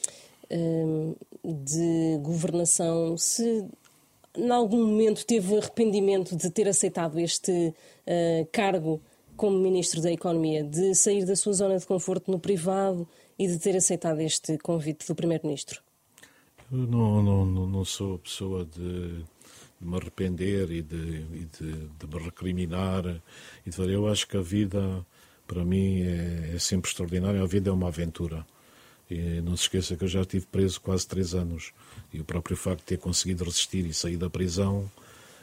uh, 0.52 1.18
de 1.44 2.18
governação, 2.22 3.18
se 3.18 3.66
em 4.40 4.50
algum 4.50 4.86
momento 4.86 5.26
teve 5.26 5.58
arrependimento 5.58 6.36
de 6.36 6.50
ter 6.50 6.68
aceitado 6.68 7.20
este 7.20 7.52
uh, 7.52 8.48
cargo 8.52 9.02
como 9.36 9.58
Ministro 9.58 10.02
da 10.02 10.12
Economia, 10.12 10.64
de 10.64 10.94
sair 10.94 11.26
da 11.26 11.36
sua 11.36 11.54
zona 11.54 11.78
de 11.78 11.86
conforto 11.86 12.30
no 12.30 12.40
privado 12.40 13.08
e 13.38 13.48
de 13.48 13.58
ter 13.58 13.76
aceitado 13.76 14.20
este 14.20 14.58
convite 14.58 15.08
do 15.08 15.16
Primeiro-Ministro? 15.16 15.82
Eu 16.72 16.80
não, 16.80 17.24
não, 17.24 17.46
não 17.46 17.86
sou 17.86 18.20
pessoa 18.20 18.66
de, 18.66 19.24
de 19.80 19.88
me 19.88 19.96
arrepender 19.96 20.70
e, 20.72 20.82
de, 20.82 20.96
e 20.96 21.48
de, 21.58 21.72
de, 21.88 22.08
me 22.08 22.22
recriminar. 22.22 23.22
E 23.66 23.70
de, 23.70 23.94
eu 23.94 24.08
acho 24.08 24.28
que 24.28 24.36
a 24.36 24.42
vida, 24.42 25.06
para 25.48 25.64
mim, 25.64 26.02
é, 26.02 26.56
é 26.56 26.60
sempre 26.60 26.90
extraordinária. 26.90 27.42
A 27.42 27.48
vida 27.48 27.70
é 27.70 27.74
uma 27.74 27.88
aventura. 27.88 28.46
E 29.10 29.42
não 29.42 29.58
se 29.58 29.64
esqueça 29.64 29.96
que 29.96 30.04
eu 30.04 30.08
já 30.08 30.22
estive 30.22 30.46
preso 30.46 30.80
quase 30.80 31.08
três 31.08 31.34
anos. 31.34 31.72
E 32.14 32.20
o 32.20 32.24
próprio 32.24 32.56
facto 32.56 32.80
de 32.80 32.86
ter 32.86 32.98
conseguido 32.98 33.44
resistir 33.44 33.86
e 33.86 33.94
sair 33.94 34.18
da 34.18 34.30
prisão, 34.30 34.90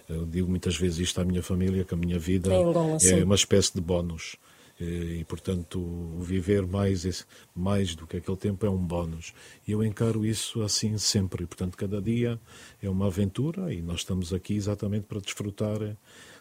eu 0.08 0.24
digo 0.24 0.48
muitas 0.48 0.76
vezes 0.76 0.98
isto 1.00 1.20
à 1.20 1.24
minha 1.24 1.42
família, 1.42 1.84
que 1.84 1.94
a 1.94 1.96
minha 1.96 2.18
vida 2.18 2.52
é, 2.52 3.20
é 3.20 3.24
uma 3.24 3.34
espécie 3.34 3.74
de 3.74 3.80
bónus. 3.80 4.36
E, 4.78 5.24
portanto, 5.24 5.80
viver 6.20 6.66
mais, 6.66 7.26
mais 7.54 7.94
do 7.94 8.06
que 8.06 8.18
aquele 8.18 8.36
tempo 8.36 8.66
é 8.66 8.70
um 8.70 8.76
bónus. 8.76 9.32
E 9.66 9.72
eu 9.72 9.82
encaro 9.82 10.24
isso 10.24 10.62
assim 10.62 10.98
sempre. 10.98 11.44
E, 11.44 11.46
portanto, 11.46 11.76
cada 11.76 12.00
dia 12.00 12.38
é 12.82 12.88
uma 12.88 13.06
aventura 13.06 13.72
e 13.72 13.80
nós 13.80 14.00
estamos 14.00 14.34
aqui 14.34 14.54
exatamente 14.54 15.06
para 15.06 15.18
desfrutar 15.18 15.78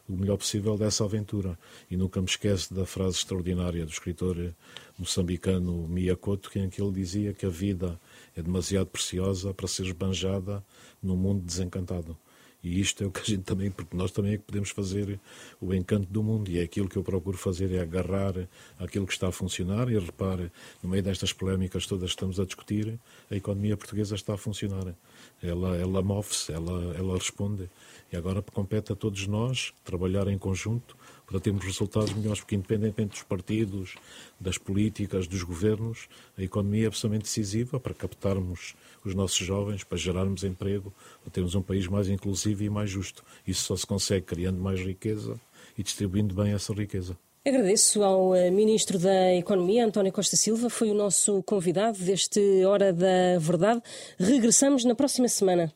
o 0.07 0.15
melhor 0.15 0.37
possível 0.37 0.77
dessa 0.77 1.03
aventura. 1.03 1.57
E 1.89 1.97
nunca 1.97 2.21
me 2.21 2.27
esqueço 2.27 2.73
da 2.73 2.85
frase 2.85 3.17
extraordinária 3.17 3.85
do 3.85 3.91
escritor 3.91 4.53
moçambicano 4.97 5.87
Miyakoto, 5.87 6.49
em 6.57 6.69
que 6.69 6.81
ele 6.81 6.91
dizia 6.91 7.33
que 7.33 7.45
a 7.45 7.49
vida 7.49 7.99
é 8.35 8.41
demasiado 8.41 8.87
preciosa 8.87 9.53
para 9.53 9.67
ser 9.67 9.83
esbanjada 9.83 10.63
num 11.01 11.15
mundo 11.15 11.43
desencantado. 11.43 12.17
E 12.65 12.81
isto 12.81 13.03
é 13.03 13.07
o 13.07 13.11
que 13.11 13.21
a 13.21 13.23
gente 13.23 13.43
também, 13.43 13.69
porque 13.69 13.95
nós 13.95 14.09
também 14.09 14.33
é 14.33 14.37
que 14.37 14.43
podemos 14.43 14.71
fazer 14.71 15.19
o 15.61 15.71
encanto 15.71 16.11
do 16.11 16.23
mundo, 16.23 16.49
e 16.49 16.57
é 16.57 16.63
aquilo 16.63 16.89
que 16.89 16.97
eu 16.97 17.03
procuro 17.03 17.37
fazer, 17.37 17.71
é 17.71 17.79
agarrar 17.79 18.33
aquilo 18.79 19.05
que 19.05 19.13
está 19.13 19.27
a 19.27 19.31
funcionar, 19.31 19.87
e 19.87 19.99
repare, 19.99 20.51
no 20.81 20.89
meio 20.89 21.03
destas 21.03 21.31
polémicas 21.31 21.85
todas 21.85 22.09
que 22.09 22.15
estamos 22.15 22.39
a 22.39 22.43
discutir, 22.43 22.99
a 23.29 23.35
economia 23.35 23.77
portuguesa 23.77 24.15
está 24.15 24.33
a 24.33 24.37
funcionar. 24.37 24.95
Ela, 25.43 25.77
ela 25.77 26.01
move-se, 26.01 26.51
ela, 26.51 26.95
ela 26.95 27.13
responde. 27.13 27.69
E 28.11 28.17
agora 28.17 28.41
compete 28.41 28.91
a 28.91 28.95
todos 28.95 29.27
nós 29.27 29.71
trabalhar 29.83 30.27
em 30.27 30.37
conjunto 30.37 30.97
para 31.25 31.39
termos 31.39 31.63
resultados 31.63 32.13
melhores, 32.13 32.39
porque 32.39 32.55
independentemente 32.55 33.11
dos 33.11 33.23
partidos, 33.23 33.95
das 34.39 34.57
políticas, 34.57 35.27
dos 35.27 35.43
governos, 35.43 36.07
a 36.37 36.43
economia 36.43 36.85
é 36.85 36.87
absolutamente 36.87 37.23
decisiva 37.23 37.79
para 37.79 37.93
captarmos 37.93 38.75
os 39.03 39.15
nossos 39.15 39.45
jovens, 39.45 39.83
para 39.83 39.97
gerarmos 39.97 40.43
emprego, 40.43 40.93
para 41.23 41.31
termos 41.31 41.55
um 41.55 41.61
país 41.61 41.87
mais 41.87 42.09
inclusivo 42.09 42.63
e 42.63 42.69
mais 42.69 42.89
justo. 42.89 43.23
Isso 43.47 43.63
só 43.63 43.75
se 43.75 43.85
consegue 43.85 44.25
criando 44.25 44.59
mais 44.59 44.79
riqueza 44.79 45.39
e 45.77 45.83
distribuindo 45.83 46.33
bem 46.33 46.53
essa 46.53 46.73
riqueza. 46.73 47.17
Agradeço 47.47 48.03
ao 48.03 48.33
eh, 48.33 48.49
Ministro 48.49 48.97
da 48.97 49.35
Economia, 49.35 49.85
António 49.85 50.11
Costa 50.11 50.35
Silva, 50.35 50.67
foi 50.67 50.89
o 50.89 50.95
nosso 50.95 51.43
convidado 51.43 51.99
deste 51.99 52.65
Hora 52.65 52.91
da 52.91 53.37
Verdade. 53.39 53.83
Regressamos 54.17 54.83
na 54.83 54.95
próxima 54.95 55.27
semana. 55.27 55.71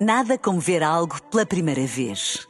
Nada 0.00 0.38
como 0.38 0.58
ver 0.58 0.82
algo 0.82 1.20
pela 1.30 1.44
primeira 1.44 1.84
vez. 1.86 2.49